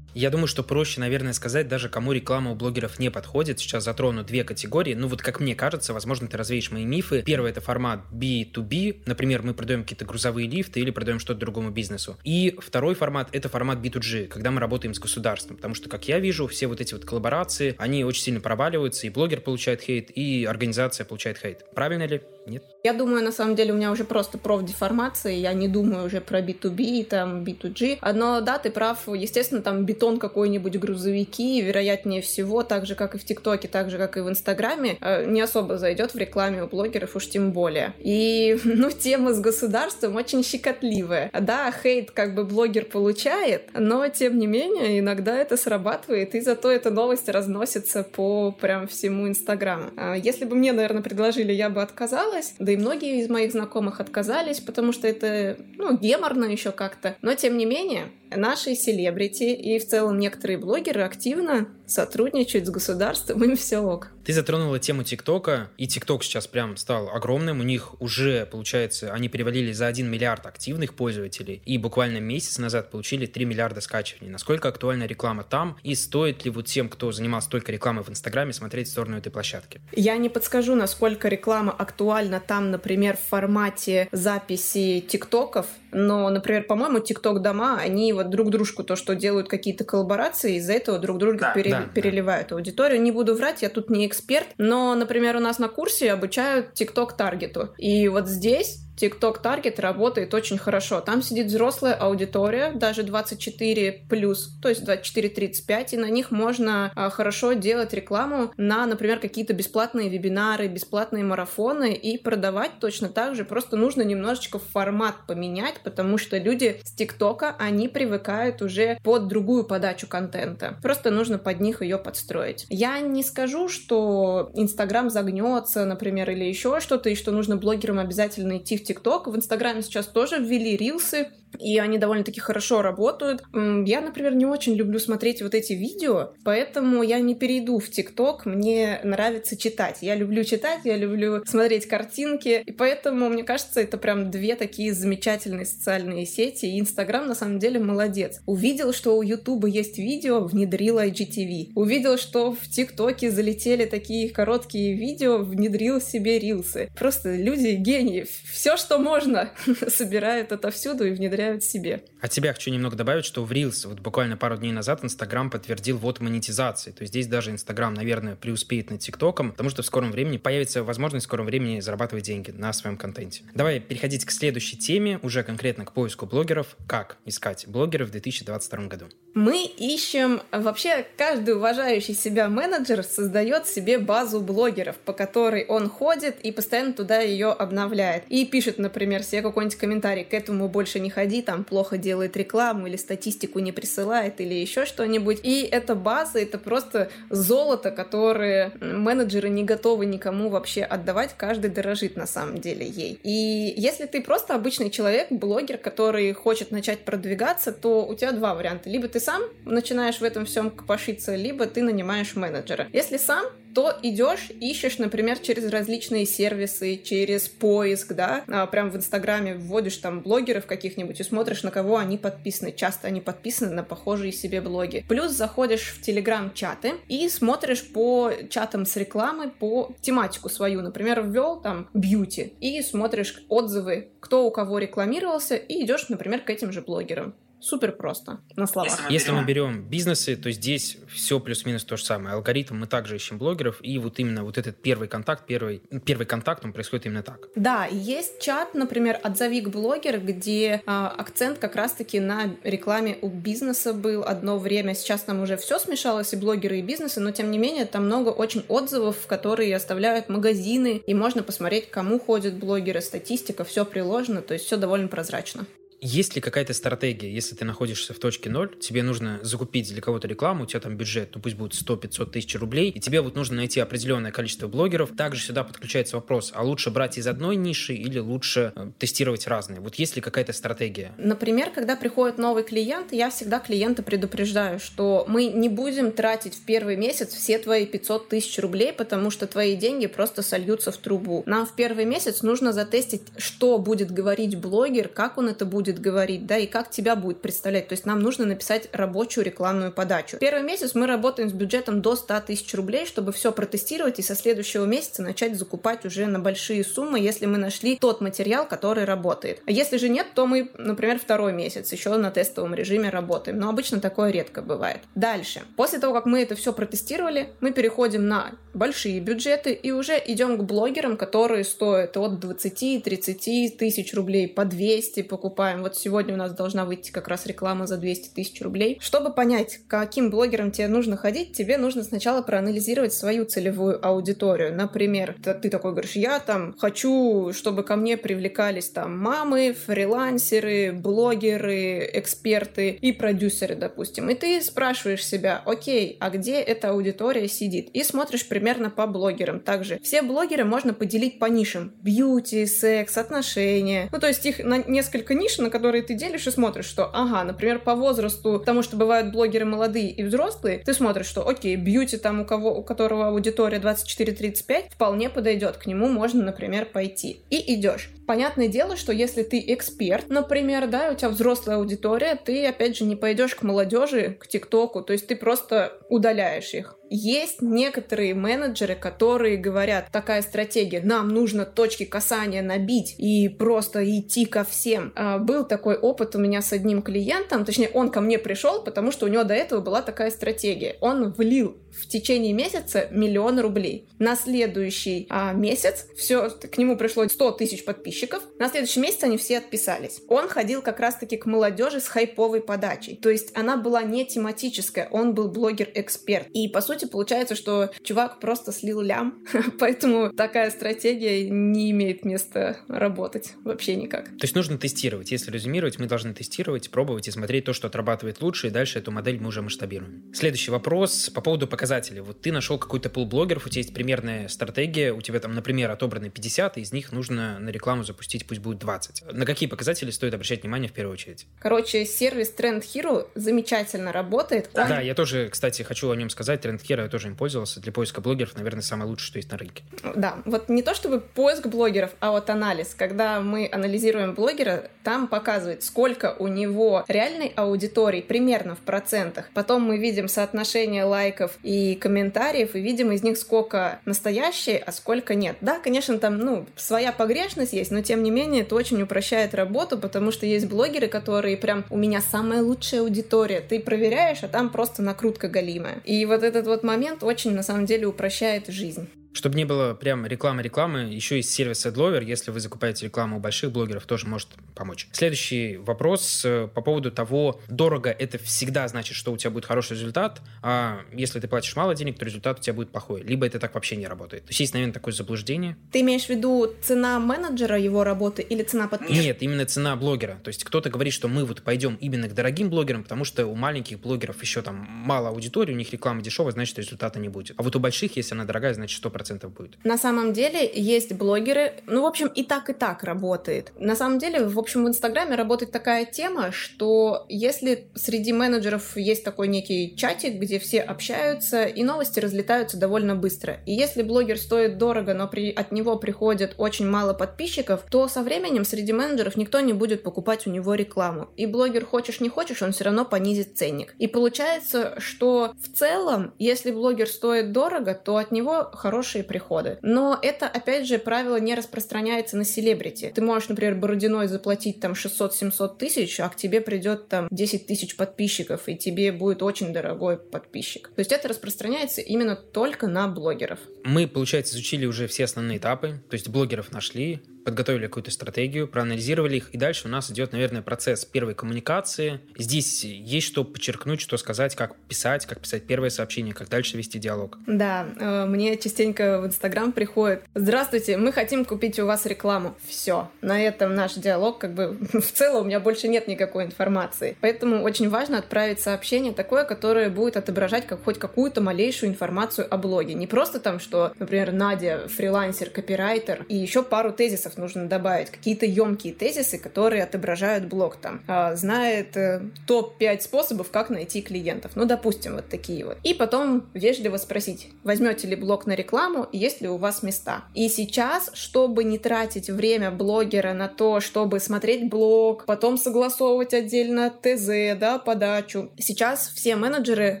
Я 0.14 0.30
думаю, 0.30 0.46
что 0.46 0.62
проще, 0.62 1.00
наверное, 1.00 1.32
сказать 1.32 1.68
даже, 1.68 1.88
кому 1.88 2.12
реклама 2.12 2.52
у 2.52 2.54
блогеров 2.54 2.98
не 2.98 3.10
подходит. 3.10 3.60
Сейчас 3.60 3.84
затрону 3.84 4.24
две 4.24 4.44
категории. 4.44 4.94
Ну 4.94 5.08
вот 5.08 5.22
как 5.22 5.40
мне 5.40 5.54
кажется, 5.54 5.94
возможно, 5.94 6.28
ты 6.28 6.36
развеешь 6.36 6.70
мои 6.70 6.84
мифы. 6.84 7.22
Первый 7.22 7.50
это 7.50 7.60
формат 7.60 8.00
B2B. 8.12 9.02
Например, 9.06 9.42
мы 9.42 9.54
продаем 9.54 9.82
какие-то 9.82 10.04
грузовые 10.04 10.48
лифты 10.48 10.80
или 10.80 10.90
продаем 10.90 11.18
что-то 11.18 11.40
другому 11.40 11.70
бизнесу. 11.70 12.16
И 12.24 12.56
второй 12.60 12.94
формат 12.94 13.28
это 13.32 13.48
формат 13.48 13.78
B2G, 13.78 14.28
когда 14.28 14.50
мы 14.50 14.60
работаем 14.60 14.94
с 14.94 14.98
государством. 14.98 15.56
Потому 15.56 15.74
что, 15.74 15.88
как 15.88 16.08
я 16.08 16.18
вижу, 16.18 16.46
все 16.46 16.66
вот 16.66 16.80
эти 16.80 16.92
вот 16.92 17.04
коллаборации, 17.04 17.74
они 17.78 18.04
очень 18.04 18.22
сильно 18.22 18.40
проваливаются, 18.40 19.06
и 19.06 19.10
блогер 19.10 19.40
получает 19.40 19.80
хейт, 19.80 20.10
и 20.10 20.44
организация 20.44 21.04
получает 21.04 21.38
хейт. 21.38 21.64
Правильно 21.74 22.06
ли? 22.06 22.20
Нет? 22.46 22.64
Я 22.82 22.92
думаю, 22.92 23.22
на 23.22 23.30
самом 23.30 23.54
деле, 23.54 23.72
у 23.72 23.76
меня 23.76 23.92
уже 23.92 24.04
просто 24.04 24.36
профдеформация, 24.36 25.34
я 25.34 25.52
не 25.52 25.68
думаю 25.68 26.06
уже 26.06 26.20
про 26.20 26.40
B2B, 26.40 27.04
там, 27.04 27.44
B2G. 27.44 27.98
Но 28.12 28.40
да, 28.40 28.58
ты 28.58 28.70
прав, 28.70 29.06
естественно, 29.06 29.62
там 29.62 29.84
бетон 30.02 30.18
какой-нибудь, 30.18 30.78
грузовики, 30.78 31.60
вероятнее 31.60 32.22
всего, 32.22 32.64
так 32.64 32.86
же, 32.86 32.96
как 32.96 33.14
и 33.14 33.18
в 33.18 33.24
ТикТоке, 33.24 33.68
так 33.68 33.88
же, 33.88 33.98
как 33.98 34.16
и 34.16 34.20
в 34.20 34.28
Инстаграме, 34.28 34.96
э, 35.00 35.26
не 35.26 35.40
особо 35.40 35.78
зайдет 35.78 36.12
в 36.12 36.18
рекламе 36.18 36.64
у 36.64 36.66
блогеров, 36.66 37.14
уж 37.14 37.28
тем 37.28 37.52
более. 37.52 37.92
И, 38.00 38.58
ну, 38.64 38.90
тема 38.90 39.32
с 39.32 39.40
государством 39.40 40.16
очень 40.16 40.42
щекотливая. 40.42 41.30
Да, 41.40 41.72
хейт 41.72 42.10
как 42.10 42.34
бы 42.34 42.44
блогер 42.44 42.84
получает, 42.84 43.70
но, 43.74 44.08
тем 44.08 44.38
не 44.38 44.48
менее, 44.48 44.98
иногда 44.98 45.36
это 45.36 45.56
срабатывает, 45.56 46.34
и 46.34 46.40
зато 46.40 46.72
эта 46.72 46.90
новость 46.90 47.28
разносится 47.28 48.02
по 48.02 48.50
прям 48.50 48.88
всему 48.88 49.28
Инстаграму. 49.28 49.90
А 49.96 50.16
если 50.16 50.46
бы 50.46 50.56
мне, 50.56 50.72
наверное, 50.72 51.02
предложили, 51.02 51.52
я 51.52 51.70
бы 51.70 51.80
отказалась, 51.80 52.54
да 52.58 52.72
и 52.72 52.76
многие 52.76 53.20
из 53.20 53.28
моих 53.28 53.52
знакомых 53.52 54.00
отказались, 54.00 54.58
потому 54.58 54.92
что 54.92 55.06
это, 55.06 55.56
ну, 55.76 55.96
геморно 55.96 56.46
еще 56.46 56.72
как-то. 56.72 57.14
Но, 57.22 57.34
тем 57.34 57.56
не 57.56 57.66
менее, 57.66 58.08
наши 58.36 58.74
селебрити. 58.74 59.54
И 59.54 59.78
в 59.78 59.86
целом 59.86 60.18
некоторые 60.18 60.58
блогеры 60.58 61.02
активно 61.02 61.68
сотрудничают 61.92 62.66
с 62.66 62.70
государством, 62.70 63.44
им 63.44 63.56
все 63.56 63.78
ок. 63.78 64.08
Ты 64.24 64.32
затронула 64.32 64.78
тему 64.78 65.02
ТикТока, 65.02 65.68
и 65.76 65.86
ТикТок 65.86 66.22
сейчас 66.22 66.46
прям 66.46 66.76
стал 66.76 67.08
огромным. 67.10 67.60
У 67.60 67.64
них 67.64 68.00
уже, 68.00 68.46
получается, 68.46 69.12
они 69.12 69.28
перевалили 69.28 69.72
за 69.72 69.86
1 69.86 70.08
миллиард 70.08 70.46
активных 70.46 70.94
пользователей, 70.94 71.60
и 71.66 71.76
буквально 71.76 72.18
месяц 72.18 72.58
назад 72.58 72.90
получили 72.90 73.26
3 73.26 73.44
миллиарда 73.44 73.80
скачиваний. 73.80 74.30
Насколько 74.30 74.68
актуальна 74.68 75.04
реклама 75.04 75.42
там, 75.42 75.76
и 75.82 75.94
стоит 75.94 76.44
ли 76.44 76.50
вот 76.50 76.66
тем, 76.66 76.88
кто 76.88 77.10
занимался 77.12 77.50
только 77.50 77.72
рекламой 77.72 78.04
в 78.04 78.10
Инстаграме, 78.10 78.52
смотреть 78.52 78.88
в 78.88 78.92
сторону 78.92 79.18
этой 79.18 79.30
площадки? 79.30 79.80
Я 79.92 80.16
не 80.16 80.28
подскажу, 80.28 80.74
насколько 80.76 81.28
реклама 81.28 81.72
актуальна 81.72 82.40
там, 82.40 82.70
например, 82.70 83.16
в 83.16 83.28
формате 83.28 84.08
записи 84.12 85.04
ТикТоков, 85.06 85.66
но, 85.90 86.30
например, 86.30 86.64
по-моему, 86.64 87.00
ТикТок 87.00 87.42
дома, 87.42 87.78
они 87.78 88.12
вот 88.12 88.30
друг 88.30 88.50
дружку 88.50 88.84
то, 88.84 88.96
что 88.96 89.14
делают 89.14 89.48
какие-то 89.48 89.84
коллаборации, 89.84 90.56
из-за 90.56 90.72
этого 90.74 90.98
друг 90.98 91.18
друга 91.18 91.38
да, 91.38 91.52
пере- 91.52 91.81
да, 91.86 91.92
переливают 91.92 92.48
да. 92.48 92.56
аудиторию. 92.56 93.00
Не 93.00 93.12
буду 93.12 93.34
врать, 93.34 93.62
я 93.62 93.68
тут 93.68 93.90
не 93.90 94.06
эксперт, 94.06 94.48
но, 94.58 94.94
например, 94.94 95.36
у 95.36 95.40
нас 95.40 95.58
на 95.58 95.68
курсе 95.68 96.12
обучают 96.12 96.74
ТикТок 96.74 97.16
таргету. 97.16 97.74
И 97.78 98.08
вот 98.08 98.28
здесь 98.28 98.80
TikTok 99.02 99.42
Target 99.42 99.80
работает 99.80 100.32
очень 100.32 100.58
хорошо. 100.58 101.00
Там 101.00 101.22
сидит 101.22 101.46
взрослая 101.46 101.94
аудитория, 101.94 102.72
даже 102.72 103.02
24 103.02 104.04
плюс, 104.08 104.56
то 104.62 104.68
есть 104.68 104.82
24-35, 104.88 105.88
и 105.92 105.96
на 105.96 106.08
них 106.08 106.30
можно 106.30 106.92
а, 106.94 107.10
хорошо 107.10 107.54
делать 107.54 107.92
рекламу 107.92 108.52
на, 108.56 108.86
например, 108.86 109.18
какие-то 109.18 109.54
бесплатные 109.54 110.08
вебинары, 110.08 110.68
бесплатные 110.68 111.24
марафоны 111.24 111.94
и 111.94 112.16
продавать 112.16 112.78
точно 112.78 113.08
так 113.08 113.34
же. 113.34 113.44
Просто 113.44 113.76
нужно 113.76 114.02
немножечко 114.02 114.60
формат 114.60 115.26
поменять, 115.26 115.80
потому 115.82 116.16
что 116.16 116.38
люди 116.38 116.80
с 116.84 116.92
ТикТока, 116.92 117.56
они 117.58 117.88
привыкают 117.88 118.62
уже 118.62 118.98
под 119.02 119.26
другую 119.26 119.64
подачу 119.64 120.06
контента. 120.06 120.78
Просто 120.82 121.10
нужно 121.10 121.38
под 121.38 121.60
них 121.60 121.82
ее 121.82 121.98
подстроить. 121.98 122.66
Я 122.68 123.00
не 123.00 123.24
скажу, 123.24 123.68
что 123.68 124.50
Инстаграм 124.54 125.10
загнется, 125.10 125.84
например, 125.84 126.30
или 126.30 126.44
еще 126.44 126.78
что-то, 126.80 127.10
и 127.10 127.16
что 127.16 127.32
нужно 127.32 127.56
блогерам 127.56 127.98
обязательно 127.98 128.58
идти 128.58 128.76
в 128.76 128.91
ТикТок. 128.92 129.26
В 129.26 129.36
Инстаграме 129.36 129.82
сейчас 129.82 130.06
тоже 130.06 130.38
ввели 130.38 130.76
рилсы, 130.76 131.30
и 131.58 131.78
они 131.78 131.98
довольно-таки 131.98 132.40
хорошо 132.40 132.82
работают. 132.82 133.42
Я, 133.52 134.00
например, 134.00 134.34
не 134.34 134.46
очень 134.46 134.74
люблю 134.74 134.98
смотреть 134.98 135.42
вот 135.42 135.54
эти 135.54 135.72
видео, 135.72 136.32
поэтому 136.44 137.02
я 137.02 137.20
не 137.20 137.34
перейду 137.34 137.78
в 137.78 137.90
ТикТок, 137.90 138.46
мне 138.46 139.00
нравится 139.04 139.56
читать. 139.56 139.98
Я 140.00 140.14
люблю 140.14 140.44
читать, 140.44 140.80
я 140.84 140.96
люблю 140.96 141.44
смотреть 141.44 141.86
картинки, 141.86 142.62
и 142.64 142.72
поэтому, 142.72 143.28
мне 143.28 143.44
кажется, 143.44 143.80
это 143.80 143.98
прям 143.98 144.30
две 144.30 144.56
такие 144.56 144.92
замечательные 144.94 145.66
социальные 145.66 146.26
сети, 146.26 146.66
и 146.66 146.80
Инстаграм 146.80 147.26
на 147.26 147.34
самом 147.34 147.58
деле 147.58 147.80
молодец. 147.80 148.40
Увидел, 148.46 148.92
что 148.92 149.16
у 149.16 149.22
Ютуба 149.22 149.68
есть 149.68 149.98
видео, 149.98 150.40
внедрил 150.40 150.98
IGTV. 150.98 151.72
Увидел, 151.74 152.18
что 152.18 152.52
в 152.52 152.68
ТикТоке 152.68 153.30
залетели 153.30 153.84
такие 153.84 154.30
короткие 154.30 154.94
видео, 154.94 155.38
внедрил 155.38 156.00
себе 156.00 156.38
рилсы. 156.38 156.90
Просто 156.96 157.34
люди 157.34 157.68
гении. 157.70 158.26
Все, 158.50 158.76
что 158.76 158.98
можно, 158.98 159.50
собирают 159.88 160.52
отовсюду 160.52 161.06
и 161.06 161.10
внедряют 161.10 161.41
доверяют 161.42 161.64
себе. 161.64 162.04
От 162.20 162.30
тебя 162.30 162.52
хочу 162.52 162.70
немного 162.70 162.96
добавить, 162.96 163.24
что 163.24 163.44
в 163.44 163.50
Reels 163.50 163.86
вот 163.88 164.00
буквально 164.00 164.36
пару 164.36 164.56
дней 164.56 164.72
назад 164.72 165.04
Инстаграм 165.04 165.50
подтвердил 165.50 165.98
вот 165.98 166.20
монетизации. 166.20 166.92
То 166.92 167.02
есть 167.02 167.12
здесь 167.12 167.26
даже 167.26 167.50
Инстаграм, 167.50 167.92
наверное, 167.92 168.36
преуспеет 168.36 168.90
над 168.90 169.00
ТикТоком, 169.00 169.50
потому 169.50 169.70
что 169.70 169.82
в 169.82 169.86
скором 169.86 170.12
времени 170.12 170.36
появится 170.36 170.84
возможность 170.84 171.26
в 171.26 171.28
скором 171.28 171.46
времени 171.46 171.80
зарабатывать 171.80 172.24
деньги 172.24 172.50
на 172.50 172.72
своем 172.72 172.96
контенте. 172.96 173.42
Давай 173.54 173.80
переходить 173.80 174.24
к 174.24 174.30
следующей 174.30 174.76
теме, 174.76 175.18
уже 175.22 175.42
конкретно 175.42 175.84
к 175.84 175.92
поиску 175.92 176.26
блогеров. 176.26 176.76
Как 176.86 177.16
искать 177.24 177.66
блогеров 177.66 178.08
в 178.08 178.12
2022 178.12 178.86
году? 178.86 179.06
Мы 179.34 179.64
ищем... 179.64 180.42
Вообще, 180.52 181.06
каждый 181.16 181.56
уважающий 181.56 182.14
себя 182.14 182.48
менеджер 182.48 183.02
создает 183.02 183.66
себе 183.66 183.98
базу 183.98 184.40
блогеров, 184.40 184.96
по 184.96 185.12
которой 185.12 185.64
он 185.64 185.88
ходит 185.88 186.40
и 186.42 186.52
постоянно 186.52 186.92
туда 186.92 187.20
ее 187.20 187.48
обновляет. 187.48 188.24
И 188.28 188.44
пишет, 188.44 188.78
например, 188.78 189.22
себе 189.22 189.42
какой-нибудь 189.42 189.78
комментарий, 189.78 190.24
к 190.24 190.34
этому 190.34 190.68
больше 190.68 191.00
не 191.00 191.10
ходи, 191.10 191.31
там 191.40 191.64
плохо 191.64 191.96
делает 191.96 192.36
рекламу 192.36 192.86
или 192.86 192.96
статистику 192.96 193.60
не 193.60 193.72
присылает 193.72 194.40
или 194.40 194.54
еще 194.54 194.84
что-нибудь. 194.84 195.40
И 195.42 195.62
эта 195.62 195.94
база— 195.94 196.38
это 196.40 196.58
просто 196.58 197.10
золото, 197.30 197.90
которое 197.90 198.72
менеджеры 198.80 199.48
не 199.48 199.64
готовы 199.64 200.04
никому 200.04 200.50
вообще 200.50 200.82
отдавать, 200.82 201.34
каждый 201.36 201.70
дорожит 201.70 202.16
на 202.16 202.26
самом 202.26 202.58
деле 202.58 202.86
ей. 202.86 203.18
И 203.22 203.72
если 203.76 204.06
ты 204.06 204.20
просто 204.20 204.54
обычный 204.54 204.90
человек, 204.90 205.28
блогер, 205.30 205.78
который 205.78 206.32
хочет 206.32 206.70
начать 206.72 207.04
продвигаться, 207.04 207.72
то 207.72 208.04
у 208.04 208.14
тебя 208.14 208.32
два 208.32 208.54
варианта. 208.54 208.90
Либо 208.90 209.08
ты 209.08 209.20
сам 209.20 209.42
начинаешь 209.64 210.18
в 210.18 210.24
этом 210.24 210.44
всем 210.44 210.70
копошиться, 210.70 211.36
либо 211.36 211.66
ты 211.66 211.82
нанимаешь 211.82 212.34
менеджера. 212.34 212.88
Если 212.92 213.16
сам, 213.16 213.46
то 213.74 213.96
идешь, 214.02 214.50
ищешь, 214.60 214.98
например, 214.98 215.38
через 215.38 215.68
различные 215.70 216.26
сервисы, 216.26 216.96
через 216.96 217.48
поиск, 217.48 218.12
да, 218.12 218.44
а, 218.48 218.66
прям 218.66 218.90
в 218.90 218.96
Инстаграме 218.96 219.54
вводишь 219.54 219.96
там 219.96 220.20
блогеров 220.20 220.66
каких-нибудь 220.66 221.20
и 221.20 221.24
смотришь, 221.24 221.62
на 221.62 221.70
кого 221.70 221.96
они 221.98 222.18
подписаны. 222.18 222.72
Часто 222.72 223.08
они 223.08 223.20
подписаны 223.20 223.72
на 223.72 223.82
похожие 223.82 224.32
себе 224.32 224.60
блоги. 224.60 225.04
Плюс 225.08 225.32
заходишь 225.32 225.94
в 225.94 226.02
Телеграм-чаты 226.02 226.94
и 227.08 227.28
смотришь 227.28 227.86
по 227.92 228.32
чатам 228.50 228.86
с 228.86 228.96
рекламой, 228.96 229.48
по 229.48 229.94
тематику 230.00 230.48
свою. 230.48 230.82
Например, 230.82 231.22
ввел 231.22 231.60
там 231.60 231.88
бьюти 231.94 232.54
и 232.60 232.82
смотришь 232.82 233.44
отзывы, 233.48 234.08
кто 234.20 234.46
у 234.46 234.50
кого 234.50 234.78
рекламировался, 234.78 235.56
и 235.56 235.84
идешь, 235.84 236.08
например, 236.08 236.40
к 236.40 236.50
этим 236.50 236.72
же 236.72 236.80
блогерам. 236.80 237.34
Супер 237.62 237.92
просто, 237.92 238.40
на 238.56 238.66
словах. 238.66 239.08
Если 239.08 239.30
мы 239.30 239.44
берем 239.44 239.82
бизнесы, 239.88 240.34
то 240.34 240.50
здесь 240.50 240.98
все 241.08 241.38
плюс-минус 241.38 241.84
то 241.84 241.96
же 241.96 242.04
самое. 242.04 242.34
Алгоритм 242.34 242.76
мы 242.76 242.88
также 242.88 243.14
ищем 243.14 243.38
блогеров, 243.38 243.78
и 243.82 243.98
вот 243.98 244.18
именно 244.18 244.42
вот 244.42 244.58
этот 244.58 244.82
первый 244.82 245.06
контакт, 245.06 245.46
первый, 245.46 245.80
первый 246.04 246.26
контакт, 246.26 246.64
он 246.64 246.72
происходит 246.72 247.06
именно 247.06 247.22
так. 247.22 247.46
Да, 247.54 247.86
есть 247.86 248.40
чат, 248.40 248.74
например, 248.74 249.20
«Отзови 249.22 249.60
к 249.60 249.68
блогер», 249.68 250.18
где 250.18 250.82
а, 250.86 251.08
акцент 251.16 251.60
как 251.60 251.76
раз-таки 251.76 252.18
на 252.18 252.50
рекламе 252.64 253.16
у 253.22 253.28
бизнеса 253.28 253.92
был 253.92 254.24
одно 254.24 254.58
время. 254.58 254.96
Сейчас 254.96 255.22
там 255.22 255.40
уже 255.40 255.56
все 255.56 255.78
смешалось, 255.78 256.32
и 256.32 256.36
блогеры, 256.36 256.80
и 256.80 256.82
бизнесы, 256.82 257.20
но 257.20 257.30
тем 257.30 257.52
не 257.52 257.58
менее 257.58 257.86
там 257.86 258.06
много 258.06 258.30
очень 258.30 258.64
отзывов, 258.66 259.28
которые 259.28 259.76
оставляют 259.76 260.28
магазины, 260.28 261.00
и 261.06 261.14
можно 261.14 261.44
посмотреть, 261.44 261.90
кому 261.90 262.18
ходят 262.18 262.54
блогеры, 262.54 263.00
статистика, 263.00 263.62
все 263.62 263.84
приложено, 263.84 264.42
то 264.42 264.54
есть 264.54 264.66
все 264.66 264.76
довольно 264.76 265.06
прозрачно. 265.06 265.64
Есть 266.04 266.34
ли 266.34 266.40
какая-то 266.40 266.74
стратегия, 266.74 267.32
если 267.32 267.54
ты 267.54 267.64
находишься 267.64 268.12
в 268.12 268.18
точке 268.18 268.50
ноль, 268.50 268.76
тебе 268.80 269.04
нужно 269.04 269.38
закупить 269.42 269.88
для 269.88 270.02
кого-то 270.02 270.26
рекламу, 270.26 270.64
у 270.64 270.66
тебя 270.66 270.80
там 270.80 270.96
бюджет, 270.96 271.30
ну 271.32 271.40
пусть 271.40 271.54
будет 271.54 271.74
100-500 271.74 272.30
тысяч 272.32 272.56
рублей, 272.56 272.90
и 272.90 272.98
тебе 272.98 273.20
вот 273.20 273.36
нужно 273.36 273.54
найти 273.54 273.78
определенное 273.78 274.32
количество 274.32 274.66
блогеров. 274.66 275.10
Также 275.16 275.40
сюда 275.40 275.62
подключается 275.62 276.16
вопрос, 276.16 276.50
а 276.56 276.64
лучше 276.64 276.90
брать 276.90 277.18
из 277.18 277.28
одной 277.28 277.54
ниши 277.54 277.94
или 277.94 278.18
лучше 278.18 278.72
э, 278.74 278.90
тестировать 278.98 279.46
разные? 279.46 279.78
Вот 279.78 279.94
есть 279.94 280.16
ли 280.16 280.22
какая-то 280.22 280.52
стратегия? 280.52 281.12
Например, 281.18 281.70
когда 281.70 281.94
приходит 281.94 282.36
новый 282.36 282.64
клиент, 282.64 283.12
я 283.12 283.30
всегда 283.30 283.60
клиента 283.60 284.02
предупреждаю, 284.02 284.80
что 284.80 285.24
мы 285.28 285.46
не 285.46 285.68
будем 285.68 286.10
тратить 286.10 286.54
в 286.56 286.64
первый 286.64 286.96
месяц 286.96 287.32
все 287.32 287.58
твои 287.58 287.86
500 287.86 288.28
тысяч 288.28 288.58
рублей, 288.58 288.92
потому 288.92 289.30
что 289.30 289.46
твои 289.46 289.76
деньги 289.76 290.08
просто 290.08 290.42
сольются 290.42 290.90
в 290.90 290.96
трубу. 290.96 291.44
Нам 291.46 291.64
в 291.64 291.76
первый 291.76 292.06
месяц 292.06 292.42
нужно 292.42 292.72
затестить, 292.72 293.22
что 293.36 293.78
будет 293.78 294.10
говорить 294.10 294.56
блогер, 294.56 295.06
как 295.06 295.38
он 295.38 295.48
это 295.48 295.64
будет 295.64 295.91
будет 295.92 296.00
говорить, 296.00 296.46
да, 296.46 296.56
и 296.56 296.66
как 296.66 296.90
тебя 296.90 297.16
будет 297.16 297.40
представлять. 297.40 297.88
То 297.88 297.92
есть 297.92 298.06
нам 298.06 298.20
нужно 298.20 298.46
написать 298.46 298.88
рабочую 298.92 299.44
рекламную 299.44 299.92
подачу. 299.92 300.38
Первый 300.38 300.62
месяц 300.62 300.94
мы 300.94 301.06
работаем 301.06 301.50
с 301.50 301.52
бюджетом 301.52 302.00
до 302.00 302.16
100 302.16 302.40
тысяч 302.46 302.72
рублей, 302.74 303.06
чтобы 303.06 303.32
все 303.32 303.52
протестировать 303.52 304.18
и 304.18 304.22
со 304.22 304.34
следующего 304.34 304.86
месяца 304.86 305.22
начать 305.22 305.56
закупать 305.56 306.04
уже 306.04 306.26
на 306.26 306.38
большие 306.38 306.84
суммы, 306.84 307.20
если 307.20 307.46
мы 307.46 307.58
нашли 307.58 307.96
тот 307.96 308.20
материал, 308.20 308.66
который 308.66 309.04
работает. 309.04 309.62
А 309.66 309.70
если 309.70 309.98
же 309.98 310.08
нет, 310.08 310.28
то 310.34 310.46
мы, 310.46 310.70
например, 310.78 311.18
второй 311.18 311.52
месяц 311.52 311.92
еще 311.92 312.16
на 312.16 312.30
тестовом 312.30 312.74
режиме 312.74 313.10
работаем. 313.10 313.58
Но 313.58 313.68
обычно 313.68 314.00
такое 314.00 314.30
редко 314.30 314.62
бывает. 314.62 315.00
Дальше. 315.14 315.62
После 315.76 315.98
того, 315.98 316.14
как 316.14 316.26
мы 316.26 316.42
это 316.42 316.54
все 316.54 316.72
протестировали, 316.72 317.50
мы 317.60 317.72
переходим 317.72 318.26
на 318.26 318.52
большие 318.74 319.20
бюджеты 319.20 319.72
и 319.72 319.90
уже 319.90 320.20
идем 320.26 320.56
к 320.56 320.62
блогерам, 320.62 321.16
которые 321.16 321.64
стоят 321.64 322.16
от 322.16 322.44
20-30 322.44 323.76
тысяч 323.76 324.14
рублей 324.14 324.48
по 324.48 324.64
200, 324.64 325.22
покупаем 325.22 325.81
вот 325.82 325.96
сегодня 325.96 326.34
у 326.34 326.36
нас 326.36 326.52
должна 326.52 326.84
выйти 326.84 327.10
как 327.10 327.28
раз 327.28 327.46
реклама 327.46 327.86
за 327.86 327.96
200 327.96 328.34
тысяч 328.34 328.60
рублей. 328.62 328.98
Чтобы 329.00 329.32
понять, 329.32 329.80
каким 329.88 330.30
блогерам 330.30 330.70
тебе 330.70 330.88
нужно 330.88 331.16
ходить, 331.16 331.52
тебе 331.52 331.76
нужно 331.76 332.04
сначала 332.04 332.42
проанализировать 332.42 333.12
свою 333.12 333.44
целевую 333.44 334.04
аудиторию. 334.04 334.74
Например, 334.74 335.36
ты 335.42 335.68
такой 335.68 335.92
говоришь, 335.92 336.16
я 336.16 336.38
там 336.40 336.74
хочу, 336.78 337.52
чтобы 337.52 337.82
ко 337.82 337.96
мне 337.96 338.16
привлекались 338.16 338.88
там 338.88 339.18
мамы, 339.18 339.74
фрилансеры, 339.74 340.92
блогеры, 340.92 342.08
эксперты 342.12 342.90
и 342.90 343.12
продюсеры, 343.12 343.74
допустим. 343.74 344.30
И 344.30 344.34
ты 344.34 344.60
спрашиваешь 344.62 345.26
себя, 345.26 345.62
окей, 345.64 346.16
а 346.20 346.30
где 346.30 346.60
эта 346.60 346.90
аудитория 346.90 347.48
сидит? 347.48 347.90
И 347.90 348.04
смотришь 348.04 348.46
примерно 348.46 348.90
по 348.90 349.06
блогерам. 349.06 349.60
Также 349.60 349.98
все 350.02 350.22
блогеры 350.22 350.64
можно 350.64 350.94
поделить 350.94 351.38
по 351.38 351.46
нишам. 351.46 351.92
Бьюти, 352.02 352.66
секс, 352.66 353.16
отношения. 353.16 354.08
Ну, 354.12 354.18
то 354.18 354.28
есть 354.28 354.44
их 354.46 354.58
на 354.58 354.78
несколько 354.78 355.34
ниш, 355.34 355.58
на 355.58 355.70
которые 355.72 356.02
ты 356.02 356.14
делишь 356.14 356.46
и 356.46 356.50
смотришь, 356.50 356.84
что, 356.84 357.10
ага, 357.12 357.42
например, 357.42 357.80
по 357.80 357.96
возрасту, 357.96 358.60
потому 358.60 358.82
что 358.82 358.96
бывают 358.96 359.32
блогеры 359.32 359.64
молодые 359.64 360.10
и 360.10 360.22
взрослые, 360.22 360.78
ты 360.78 360.94
смотришь, 360.94 361.26
что, 361.26 361.48
окей, 361.48 361.74
бьюти 361.76 362.18
там 362.18 362.42
у 362.42 362.44
кого, 362.44 362.78
у 362.78 362.84
которого 362.84 363.28
аудитория 363.28 363.78
24-35, 363.78 364.90
вполне 364.92 365.30
подойдет, 365.30 365.78
к 365.78 365.86
нему 365.86 366.08
можно, 366.08 366.44
например, 366.44 366.86
пойти. 366.86 367.40
И 367.50 367.74
идешь. 367.74 368.10
Понятное 368.26 368.68
дело, 368.68 368.96
что 368.96 369.12
если 369.12 369.42
ты 369.42 369.62
эксперт, 369.66 370.28
например, 370.28 370.86
да, 370.86 371.10
у 371.10 371.14
тебя 371.14 371.30
взрослая 371.30 371.76
аудитория, 371.76 372.36
ты, 372.36 372.66
опять 372.66 372.96
же, 372.96 373.04
не 373.04 373.16
пойдешь 373.16 373.54
к 373.54 373.62
молодежи, 373.62 374.36
к 374.38 374.46
ТикТоку, 374.46 375.02
то 375.02 375.12
есть 375.12 375.26
ты 375.26 375.34
просто 375.34 375.98
удаляешь 376.08 376.74
их. 376.74 376.96
Есть 377.14 377.60
некоторые 377.60 378.34
менеджеры, 378.34 378.94
которые 378.94 379.58
говорят, 379.58 380.06
такая 380.10 380.40
стратегия, 380.40 381.02
нам 381.02 381.28
нужно 381.28 381.66
точки 381.66 382.06
касания 382.06 382.62
набить 382.62 383.16
и 383.18 383.50
просто 383.50 384.02
идти 384.18 384.46
ко 384.46 384.64
всем. 384.64 385.12
А, 385.14 385.36
был 385.36 385.64
такой 385.66 385.96
опыт 385.96 386.34
у 386.36 386.38
меня 386.38 386.62
с 386.62 386.72
одним 386.72 387.02
клиентом, 387.02 387.66
точнее, 387.66 387.90
он 387.92 388.08
ко 388.08 388.22
мне 388.22 388.38
пришел, 388.38 388.82
потому 388.82 389.12
что 389.12 389.26
у 389.26 389.28
него 389.28 389.44
до 389.44 389.52
этого 389.52 389.82
была 389.82 390.00
такая 390.00 390.30
стратегия. 390.30 390.96
Он 391.02 391.32
влил 391.32 391.76
в 391.92 392.08
течение 392.08 392.52
месяца 392.52 393.08
миллион 393.10 393.60
рублей. 393.60 394.08
На 394.18 394.36
следующий 394.36 395.26
а, 395.28 395.52
месяц 395.52 396.06
все, 396.16 396.50
к 396.50 396.78
нему 396.78 396.96
пришло 396.96 397.26
100 397.28 397.52
тысяч 397.52 397.84
подписчиков. 397.84 398.42
На 398.58 398.68
следующий 398.68 399.00
месяц 399.00 399.22
они 399.24 399.36
все 399.36 399.58
отписались. 399.58 400.20
Он 400.28 400.48
ходил 400.48 400.82
как 400.82 401.00
раз-таки 401.00 401.36
к 401.36 401.46
молодежи 401.46 402.00
с 402.00 402.08
хайповой 402.08 402.60
подачей. 402.60 403.16
То 403.16 403.30
есть 403.30 403.56
она 403.56 403.76
была 403.76 404.02
не 404.02 404.24
тематическая, 404.24 405.08
он 405.10 405.34
был 405.34 405.48
блогер-эксперт. 405.48 406.48
И, 406.52 406.68
по 406.68 406.80
сути, 406.80 407.04
получается, 407.04 407.54
что 407.54 407.90
чувак 408.02 408.40
просто 408.40 408.72
слил 408.72 409.00
лям, 409.00 409.44
поэтому 409.78 410.32
такая 410.32 410.70
стратегия 410.70 411.48
не 411.48 411.90
имеет 411.90 412.24
места 412.24 412.78
работать 412.88 413.52
вообще 413.64 413.96
никак. 413.96 414.26
То 414.26 414.42
есть 414.42 414.54
нужно 414.54 414.78
тестировать. 414.78 415.30
Если 415.30 415.50
резюмировать, 415.50 415.98
мы 415.98 416.06
должны 416.06 416.34
тестировать, 416.34 416.90
пробовать 416.90 417.28
и 417.28 417.30
смотреть 417.30 417.64
то, 417.64 417.72
что 417.72 417.88
отрабатывает 417.88 418.40
лучше, 418.40 418.68
и 418.68 418.70
дальше 418.70 418.98
эту 418.98 419.10
модель 419.10 419.40
мы 419.40 419.48
уже 419.48 419.62
масштабируем. 419.62 420.32
Следующий 420.32 420.70
вопрос 420.70 421.30
по 421.30 421.40
поводу 421.40 421.66
показателей. 421.66 421.81
Вот 422.22 422.40
ты 422.40 422.52
нашел 422.52 422.78
какой-то 422.78 423.10
пул 423.10 423.26
блогеров, 423.26 423.66
у 423.66 423.68
тебя 423.68 423.80
есть 423.80 423.92
примерная 423.94 424.48
стратегия, 424.48 425.12
у 425.12 425.20
тебя 425.20 425.40
там, 425.40 425.54
например, 425.54 425.90
отобраны 425.90 426.30
50, 426.30 426.78
и 426.78 426.80
из 426.80 426.92
них 426.92 427.12
нужно 427.12 427.58
на 427.58 427.70
рекламу 427.70 428.04
запустить, 428.04 428.46
пусть 428.46 428.60
будет 428.60 428.78
20. 428.78 429.32
На 429.32 429.44
какие 429.44 429.68
показатели 429.68 430.10
стоит 430.10 430.34
обращать 430.34 430.62
внимание 430.62 430.88
в 430.88 430.92
первую 430.92 431.14
очередь? 431.14 431.46
Короче, 431.58 432.04
сервис 432.04 432.54
Trend 432.56 432.82
Hero 432.82 433.28
замечательно 433.34 434.12
работает. 434.12 434.70
Он... 434.74 434.88
Да, 434.88 435.00
я 435.00 435.14
тоже, 435.14 435.48
кстати, 435.48 435.82
хочу 435.82 436.10
о 436.10 436.16
нем 436.16 436.30
сказать. 436.30 436.64
Trend 436.64 436.80
Hero 436.82 437.02
я 437.02 437.08
тоже 437.08 437.28
им 437.28 437.36
пользовался. 437.36 437.80
Для 437.80 437.92
поиска 437.92 438.20
блогеров, 438.20 438.54
наверное, 438.56 438.82
самое 438.82 439.10
лучшее, 439.10 439.26
что 439.26 439.38
есть 439.38 439.50
на 439.50 439.58
рынке. 439.58 439.82
Да, 440.14 440.38
вот 440.44 440.68
не 440.68 440.82
то 440.82 440.94
чтобы 440.94 441.20
поиск 441.20 441.66
блогеров, 441.66 442.10
а 442.20 442.30
вот 442.30 442.48
анализ. 442.50 442.94
Когда 442.94 443.40
мы 443.40 443.68
анализируем 443.70 444.34
блогера, 444.34 444.90
там 445.02 445.26
показывает, 445.26 445.82
сколько 445.82 446.36
у 446.38 446.46
него 446.46 447.04
реальной 447.08 447.52
аудитории, 447.56 448.20
примерно 448.20 448.76
в 448.76 448.80
процентах. 448.80 449.50
Потом 449.54 449.82
мы 449.82 449.98
видим 449.98 450.28
соотношение 450.28 451.04
лайков 451.04 451.58
и 451.62 451.71
и 451.72 451.94
комментариев, 451.94 452.74
и 452.74 452.80
видим 452.80 453.12
из 453.12 453.22
них 453.22 453.38
сколько 453.38 454.00
настоящие, 454.04 454.78
а 454.78 454.92
сколько 454.92 455.34
нет. 455.34 455.56
Да, 455.60 455.78
конечно, 455.78 456.18
там, 456.18 456.38
ну, 456.38 456.66
своя 456.76 457.12
погрешность 457.12 457.72
есть, 457.72 457.90
но 457.90 458.02
тем 458.02 458.22
не 458.22 458.30
менее 458.30 458.62
это 458.62 458.74
очень 458.74 459.00
упрощает 459.00 459.54
работу, 459.54 459.98
потому 459.98 460.32
что 460.32 460.44
есть 460.44 460.66
блогеры, 460.66 461.08
которые 461.08 461.56
прям 461.56 461.84
у 461.88 461.96
меня 461.96 462.20
самая 462.20 462.62
лучшая 462.62 463.00
аудитория. 463.00 463.60
Ты 463.60 463.80
проверяешь, 463.80 464.42
а 464.42 464.48
там 464.48 464.70
просто 464.70 465.02
накрутка 465.02 465.48
галимая. 465.48 466.00
И 466.04 466.26
вот 466.26 466.42
этот 466.42 466.66
вот 466.66 466.82
момент 466.82 467.22
очень 467.22 467.52
на 467.52 467.62
самом 467.62 467.86
деле 467.86 468.06
упрощает 468.06 468.68
жизнь. 468.68 469.08
Чтобы 469.32 469.56
не 469.56 469.64
было 469.64 469.94
прям 469.94 470.26
рекламы-рекламы, 470.26 471.00
еще 471.12 471.36
есть 471.36 471.52
сервис 471.52 471.86
AdLover, 471.86 472.24
если 472.24 472.50
вы 472.50 472.60
закупаете 472.60 473.06
рекламу 473.06 473.38
у 473.38 473.40
больших 473.40 473.72
блогеров, 473.72 474.04
тоже 474.04 474.26
может 474.26 474.48
помочь. 474.74 475.08
Следующий 475.12 475.78
вопрос 475.78 476.42
э, 476.44 476.68
по 476.72 476.82
поводу 476.82 477.10
того, 477.10 477.60
дорого 477.68 478.10
это 478.10 478.38
всегда 478.38 478.86
значит, 478.88 479.16
что 479.16 479.32
у 479.32 479.36
тебя 479.36 479.50
будет 479.50 479.64
хороший 479.64 479.92
результат, 479.94 480.42
а 480.62 481.00
если 481.12 481.40
ты 481.40 481.48
платишь 481.48 481.74
мало 481.76 481.94
денег, 481.94 482.18
то 482.18 482.24
результат 482.24 482.58
у 482.58 482.62
тебя 482.62 482.74
будет 482.74 482.90
плохой. 482.90 483.22
Либо 483.22 483.46
это 483.46 483.58
так 483.58 483.74
вообще 483.74 483.96
не 483.96 484.06
работает. 484.06 484.44
То 484.44 484.50
есть 484.50 484.60
есть, 484.60 484.74
наверное, 484.74 484.92
такое 484.92 485.14
заблуждение. 485.14 485.76
Ты 485.90 486.00
имеешь 486.02 486.26
в 486.26 486.28
виду 486.28 486.74
цена 486.82 487.18
менеджера 487.18 487.78
его 487.78 488.04
работы 488.04 488.42
или 488.42 488.62
цена 488.62 488.88
подписчика? 488.88 489.22
Нет, 489.22 489.42
именно 489.42 489.64
цена 489.64 489.96
блогера. 489.96 490.38
То 490.42 490.48
есть 490.48 490.64
кто-то 490.64 490.90
говорит, 490.90 491.14
что 491.14 491.28
мы 491.28 491.44
вот 491.44 491.62
пойдем 491.62 491.96
именно 492.00 492.28
к 492.28 492.34
дорогим 492.34 492.68
блогерам, 492.68 493.02
потому 493.02 493.24
что 493.24 493.46
у 493.46 493.54
маленьких 493.54 494.00
блогеров 494.00 494.42
еще 494.42 494.62
там 494.62 494.76
мало 494.76 495.30
аудитории, 495.30 495.72
у 495.72 495.76
них 495.76 495.92
реклама 495.92 496.20
дешевая, 496.20 496.52
значит 496.52 496.78
результата 496.78 497.18
не 497.18 497.28
будет. 497.28 497.54
А 497.58 497.62
вот 497.62 497.74
у 497.76 497.80
больших, 497.80 498.16
если 498.16 498.34
она 498.34 498.44
дорогая, 498.44 498.74
значит 498.74 499.02
100% 499.02 499.21
процентов 499.22 499.52
будет. 499.52 499.78
На 499.84 499.96
самом 499.96 500.32
деле 500.32 500.68
есть 500.74 501.12
блогеры, 501.12 501.74
ну, 501.86 502.02
в 502.02 502.06
общем, 502.06 502.26
и 502.26 502.42
так, 502.42 502.70
и 502.70 502.72
так 502.72 503.04
работает. 503.04 503.72
На 503.78 503.94
самом 503.94 504.18
деле, 504.18 504.44
в 504.44 504.58
общем, 504.58 504.84
в 504.84 504.88
Инстаграме 504.88 505.36
работает 505.36 505.70
такая 505.70 506.04
тема, 506.04 506.50
что 506.50 507.24
если 507.28 507.86
среди 507.94 508.32
менеджеров 508.32 508.96
есть 508.96 509.22
такой 509.22 509.46
некий 509.46 509.94
чатик, 509.96 510.40
где 510.40 510.58
все 510.58 510.80
общаются, 510.80 511.64
и 511.64 511.84
новости 511.84 512.18
разлетаются 512.18 512.76
довольно 512.76 513.14
быстро. 513.14 513.60
И 513.64 513.72
если 513.72 514.02
блогер 514.02 514.38
стоит 514.38 514.76
дорого, 514.78 515.14
но 515.14 515.28
при, 515.28 515.52
от 515.52 515.70
него 515.70 515.96
приходит 515.96 516.54
очень 516.58 516.88
мало 516.88 517.14
подписчиков, 517.14 517.84
то 517.88 518.08
со 518.08 518.22
временем 518.22 518.64
среди 518.64 518.92
менеджеров 518.92 519.36
никто 519.36 519.60
не 519.60 519.72
будет 519.72 520.02
покупать 520.02 520.48
у 520.48 520.50
него 520.50 520.74
рекламу. 520.74 521.28
И 521.36 521.46
блогер 521.46 521.84
хочешь 521.84 522.20
не 522.20 522.28
хочешь, 522.28 522.62
он 522.62 522.72
все 522.72 522.84
равно 522.84 523.04
понизит 523.04 523.56
ценник. 523.56 523.94
И 524.00 524.08
получается, 524.08 524.94
что 524.98 525.52
в 525.62 525.78
целом, 525.78 526.34
если 526.40 526.72
блогер 526.72 527.06
стоит 527.06 527.52
дорого, 527.52 527.94
то 527.94 528.16
от 528.16 528.32
него 528.32 528.70
хорошие 529.12 529.24
приходы. 529.24 529.78
Но 529.82 530.18
это, 530.20 530.46
опять 530.46 530.86
же, 530.86 530.98
правило 530.98 531.36
не 531.36 531.54
распространяется 531.54 532.36
на 532.36 532.44
селебрити. 532.44 533.12
Ты 533.14 533.22
можешь, 533.22 533.48
например, 533.48 533.74
Бородиной 533.74 534.28
заплатить 534.28 534.80
там 534.80 534.92
600-700 534.92 535.76
тысяч, 535.78 536.20
а 536.20 536.28
к 536.28 536.36
тебе 536.36 536.60
придет 536.60 537.08
там 537.08 537.28
10 537.30 537.66
тысяч 537.66 537.96
подписчиков, 537.96 538.68
и 538.68 538.76
тебе 538.76 539.12
будет 539.12 539.42
очень 539.42 539.72
дорогой 539.72 540.16
подписчик. 540.16 540.88
То 540.94 541.00
есть 541.00 541.12
это 541.12 541.28
распространяется 541.28 542.00
именно 542.00 542.36
только 542.36 542.86
на 542.86 543.08
блогеров. 543.08 543.58
Мы, 543.84 544.06
получается, 544.06 544.54
изучили 544.54 544.86
уже 544.86 545.06
все 545.06 545.24
основные 545.24 545.58
этапы, 545.58 546.00
то 546.08 546.14
есть 546.14 546.28
блогеров 546.28 546.72
нашли, 546.72 547.20
подготовили 547.44 547.86
какую-то 547.86 548.10
стратегию, 548.10 548.68
проанализировали 548.68 549.36
их, 549.36 549.50
и 549.52 549.58
дальше 549.58 549.88
у 549.88 549.90
нас 549.90 550.10
идет, 550.10 550.32
наверное, 550.32 550.62
процесс 550.62 551.04
первой 551.04 551.34
коммуникации. 551.34 552.20
Здесь 552.36 552.84
есть 552.84 553.26
что 553.26 553.44
подчеркнуть, 553.44 554.00
что 554.00 554.16
сказать, 554.16 554.54
как 554.56 554.76
писать, 554.88 555.26
как 555.26 555.40
писать 555.40 555.64
первое 555.64 555.90
сообщение, 555.90 556.34
как 556.34 556.48
дальше 556.48 556.76
вести 556.76 556.98
диалог. 556.98 557.38
Да, 557.46 557.86
э, 557.98 558.26
мне 558.26 558.56
частенько 558.56 559.20
в 559.20 559.26
Инстаграм 559.26 559.72
приходит 559.72 560.22
«Здравствуйте, 560.34 560.96
мы 560.96 561.12
хотим 561.12 561.44
купить 561.44 561.78
у 561.78 561.86
вас 561.86 562.06
рекламу». 562.06 562.56
Все, 562.66 563.10
на 563.20 563.40
этом 563.40 563.74
наш 563.74 563.94
диалог 563.94 564.38
как 564.38 564.54
бы 564.54 564.76
в 564.92 565.12
целом 565.12 565.42
у 565.42 565.46
меня 565.46 565.60
больше 565.60 565.88
нет 565.88 566.08
никакой 566.08 566.44
информации. 566.44 567.16
Поэтому 567.20 567.62
очень 567.62 567.88
важно 567.88 568.18
отправить 568.18 568.60
сообщение 568.60 569.12
такое, 569.12 569.44
которое 569.44 569.88
будет 569.90 570.16
отображать 570.16 570.66
как 570.66 570.84
хоть 570.84 570.98
какую-то 570.98 571.40
малейшую 571.40 571.90
информацию 571.90 572.46
о 572.48 572.56
блоге. 572.56 572.94
Не 572.94 573.06
просто 573.06 573.40
там, 573.40 573.58
что, 573.58 573.92
например, 573.98 574.32
Надя 574.32 574.88
фрилансер, 574.88 575.50
копирайтер, 575.50 576.24
и 576.28 576.36
еще 576.36 576.62
пару 576.62 576.92
тезисов 576.92 577.31
тезисов 577.32 577.38
нужно 577.38 577.68
добавить, 577.68 578.10
какие-то 578.10 578.46
емкие 578.46 578.92
тезисы, 578.92 579.38
которые 579.38 579.82
отображают 579.82 580.44
блог 580.44 580.76
там. 580.76 581.02
А, 581.08 581.34
знает 581.36 581.96
э, 581.96 582.22
топ-5 582.46 583.00
способов, 583.00 583.50
как 583.50 583.70
найти 583.70 584.02
клиентов. 584.02 584.52
Ну, 584.54 584.64
допустим, 584.64 585.14
вот 585.14 585.28
такие 585.28 585.64
вот. 585.64 585.78
И 585.84 585.94
потом 585.94 586.44
вежливо 586.54 586.98
спросить, 586.98 587.48
возьмете 587.64 588.08
ли 588.08 588.16
блог 588.16 588.46
на 588.46 588.54
рекламу, 588.54 589.08
есть 589.12 589.40
ли 589.40 589.48
у 589.48 589.56
вас 589.56 589.82
места. 589.82 590.24
И 590.34 590.48
сейчас, 590.48 591.10
чтобы 591.14 591.64
не 591.64 591.78
тратить 591.78 592.30
время 592.30 592.70
блогера 592.70 593.32
на 593.32 593.48
то, 593.48 593.80
чтобы 593.80 594.20
смотреть 594.20 594.68
блог, 594.68 595.24
потом 595.26 595.58
согласовывать 595.58 596.34
отдельно 596.34 596.90
ТЗ, 596.90 597.58
да, 597.58 597.78
подачу, 597.78 598.50
сейчас 598.58 599.12
все 599.14 599.36
менеджеры 599.36 600.00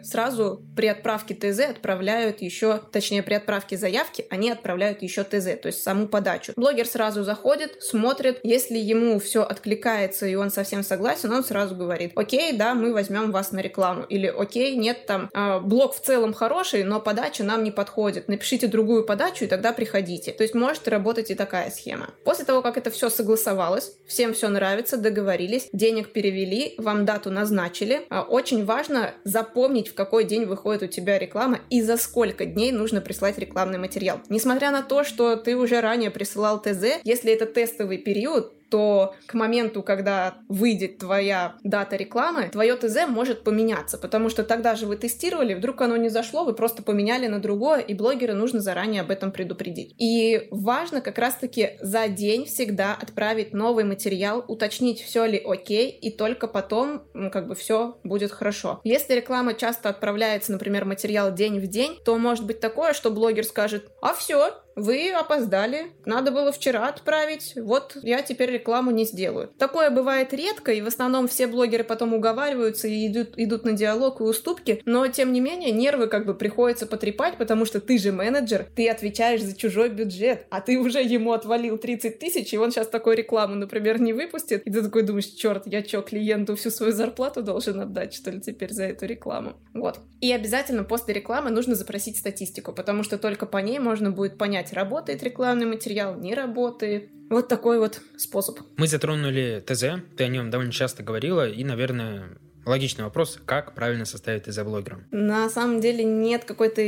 сразу 0.04 0.62
при 0.76 0.86
отправке 0.86 1.34
ТЗ 1.34 1.70
отправляют 1.70 2.42
еще, 2.42 2.78
точнее, 2.92 3.22
при 3.22 3.34
отправке 3.34 3.76
заявки, 3.76 4.26
они 4.30 4.50
отправляют 4.50 5.02
еще 5.02 5.24
ТЗ, 5.24 5.60
то 5.60 5.66
есть 5.66 5.82
саму 5.82 6.08
подачу. 6.08 6.52
Блогер 6.56 6.86
сразу 6.86 7.21
заходит, 7.22 7.82
смотрит, 7.82 8.40
если 8.42 8.78
ему 8.78 9.18
все 9.18 9.42
откликается 9.42 10.26
и 10.26 10.34
он 10.34 10.50
совсем 10.50 10.82
согласен, 10.82 11.32
он 11.32 11.44
сразу 11.44 11.74
говорит, 11.74 12.12
окей, 12.16 12.52
да, 12.52 12.74
мы 12.74 12.92
возьмем 12.92 13.32
вас 13.32 13.52
на 13.52 13.60
рекламу, 13.60 14.04
или 14.04 14.26
окей, 14.26 14.76
нет, 14.76 15.06
там, 15.06 15.30
э, 15.32 15.60
блог 15.60 15.94
в 15.94 16.00
целом 16.00 16.32
хороший, 16.32 16.84
но 16.84 17.00
подача 17.00 17.44
нам 17.44 17.64
не 17.64 17.70
подходит, 17.70 18.28
напишите 18.28 18.66
другую 18.66 19.04
подачу 19.04 19.44
и 19.44 19.48
тогда 19.48 19.72
приходите. 19.72 20.32
То 20.32 20.42
есть 20.42 20.54
может 20.54 20.88
работать 20.88 21.30
и 21.30 21.34
такая 21.34 21.70
схема. 21.70 22.10
После 22.24 22.44
того, 22.44 22.62
как 22.62 22.76
это 22.76 22.90
все 22.90 23.10
согласовалось, 23.10 23.92
всем 24.06 24.34
все 24.34 24.48
нравится, 24.48 24.96
договорились, 24.96 25.68
денег 25.72 26.12
перевели, 26.12 26.74
вам 26.78 27.04
дату 27.04 27.30
назначили, 27.30 28.06
э, 28.08 28.20
очень 28.20 28.64
важно 28.64 29.14
запомнить, 29.24 29.88
в 29.88 29.94
какой 29.94 30.24
день 30.24 30.44
выходит 30.44 30.82
у 30.82 30.86
тебя 30.86 31.18
реклама 31.18 31.60
и 31.70 31.82
за 31.82 31.96
сколько 31.96 32.44
дней 32.44 32.72
нужно 32.72 33.00
прислать 33.00 33.38
рекламный 33.38 33.78
материал. 33.78 34.20
Несмотря 34.28 34.70
на 34.70 34.82
то, 34.82 35.04
что 35.04 35.36
ты 35.36 35.56
уже 35.56 35.80
ранее 35.80 36.10
присылал 36.10 36.60
ТЗ, 36.60 37.00
если 37.12 37.32
это 37.32 37.46
тестовый 37.46 37.98
период, 37.98 38.52
то 38.72 39.14
к 39.26 39.34
моменту, 39.34 39.82
когда 39.82 40.36
выйдет 40.48 40.96
твоя 40.96 41.56
дата 41.62 41.94
рекламы, 41.96 42.48
твое 42.50 42.74
ТЗ 42.74 43.06
может 43.06 43.44
поменяться, 43.44 43.98
потому 43.98 44.30
что 44.30 44.44
тогда 44.44 44.76
же 44.76 44.86
вы 44.86 44.96
тестировали, 44.96 45.52
вдруг 45.52 45.82
оно 45.82 45.98
не 45.98 46.08
зашло, 46.08 46.44
вы 46.44 46.54
просто 46.54 46.82
поменяли 46.82 47.26
на 47.26 47.38
другое, 47.38 47.80
и 47.80 47.92
блогера 47.92 48.32
нужно 48.32 48.60
заранее 48.60 49.02
об 49.02 49.10
этом 49.10 49.30
предупредить. 49.30 49.94
И 49.98 50.48
важно 50.50 51.02
как 51.02 51.18
раз-таки 51.18 51.72
за 51.80 52.08
день 52.08 52.46
всегда 52.46 52.94
отправить 52.94 53.52
новый 53.52 53.84
материал, 53.84 54.42
уточнить, 54.48 55.02
все 55.02 55.26
ли 55.26 55.36
окей, 55.36 55.90
и 55.90 56.10
только 56.10 56.48
потом 56.48 57.02
как 57.30 57.48
бы 57.48 57.54
все 57.54 57.98
будет 58.04 58.32
хорошо. 58.32 58.80
Если 58.84 59.12
реклама 59.12 59.52
часто 59.52 59.90
отправляется, 59.90 60.50
например, 60.50 60.86
материал 60.86 61.30
день 61.30 61.60
в 61.60 61.66
день, 61.66 61.98
то 62.06 62.16
может 62.16 62.46
быть 62.46 62.60
такое, 62.60 62.94
что 62.94 63.10
блогер 63.10 63.44
скажет, 63.44 63.90
а 64.00 64.14
все, 64.14 64.61
вы 64.76 65.10
опоздали, 65.10 65.92
надо 66.04 66.30
было 66.30 66.52
вчера 66.52 66.88
отправить, 66.88 67.54
вот 67.56 67.96
я 68.02 68.22
теперь 68.22 68.50
рекламу 68.50 68.90
не 68.90 69.04
сделаю. 69.04 69.48
Такое 69.58 69.90
бывает 69.90 70.32
редко, 70.32 70.72
и 70.72 70.80
в 70.80 70.86
основном 70.86 71.28
все 71.28 71.46
блогеры 71.46 71.84
потом 71.84 72.14
уговариваются 72.14 72.88
и 72.88 73.06
идут, 73.06 73.34
идут 73.36 73.64
на 73.64 73.72
диалог 73.72 74.20
и 74.20 74.24
уступки, 74.24 74.82
но 74.84 75.06
тем 75.08 75.32
не 75.32 75.40
менее 75.40 75.70
нервы 75.70 76.06
как 76.06 76.26
бы 76.26 76.34
приходится 76.34 76.86
потрепать, 76.86 77.36
потому 77.36 77.64
что 77.64 77.80
ты 77.80 77.98
же 77.98 78.12
менеджер, 78.12 78.66
ты 78.74 78.88
отвечаешь 78.88 79.42
за 79.42 79.56
чужой 79.56 79.88
бюджет, 79.90 80.46
а 80.50 80.60
ты 80.60 80.78
уже 80.78 81.02
ему 81.02 81.32
отвалил 81.32 81.78
30 81.78 82.18
тысяч, 82.18 82.52
и 82.52 82.58
он 82.58 82.70
сейчас 82.70 82.88
такой 82.88 83.16
рекламу, 83.16 83.54
например, 83.54 84.00
не 84.00 84.12
выпустит, 84.12 84.66
и 84.66 84.70
ты 84.70 84.82
такой 84.82 85.02
думаешь, 85.02 85.26
черт, 85.26 85.66
я 85.66 85.84
что, 85.84 86.02
клиенту 86.02 86.56
всю 86.56 86.70
свою 86.70 86.92
зарплату 86.92 87.42
должен 87.42 87.80
отдать, 87.80 88.14
что 88.14 88.30
ли, 88.30 88.40
теперь 88.40 88.72
за 88.72 88.84
эту 88.84 89.06
рекламу? 89.06 89.54
Вот. 89.74 89.98
И 90.20 90.32
обязательно 90.32 90.84
после 90.84 91.14
рекламы 91.14 91.50
нужно 91.50 91.74
запросить 91.74 92.18
статистику, 92.18 92.72
потому 92.72 93.02
что 93.02 93.18
только 93.18 93.46
по 93.46 93.58
ней 93.58 93.78
можно 93.78 94.10
будет 94.10 94.38
понять, 94.38 94.61
понять, 94.62 94.72
работает 94.72 95.22
рекламный 95.22 95.66
материал, 95.66 96.16
не 96.16 96.34
работает. 96.34 97.10
Вот 97.30 97.48
такой 97.48 97.78
вот 97.78 98.00
способ. 98.16 98.58
Мы 98.76 98.86
затронули 98.86 99.62
ТЗ, 99.66 100.02
ты 100.16 100.24
о 100.24 100.28
нем 100.28 100.50
довольно 100.50 100.72
часто 100.72 101.02
говорила, 101.02 101.48
и, 101.48 101.64
наверное, 101.64 102.36
Логичный 102.64 103.02
вопрос, 103.02 103.40
как 103.44 103.74
правильно 103.74 104.04
составить 104.04 104.44
ТЗ 104.44 104.62
блогером? 104.62 105.04
На 105.10 105.50
самом 105.50 105.80
деле 105.80 106.04
нет 106.04 106.44
какой-то 106.44 106.80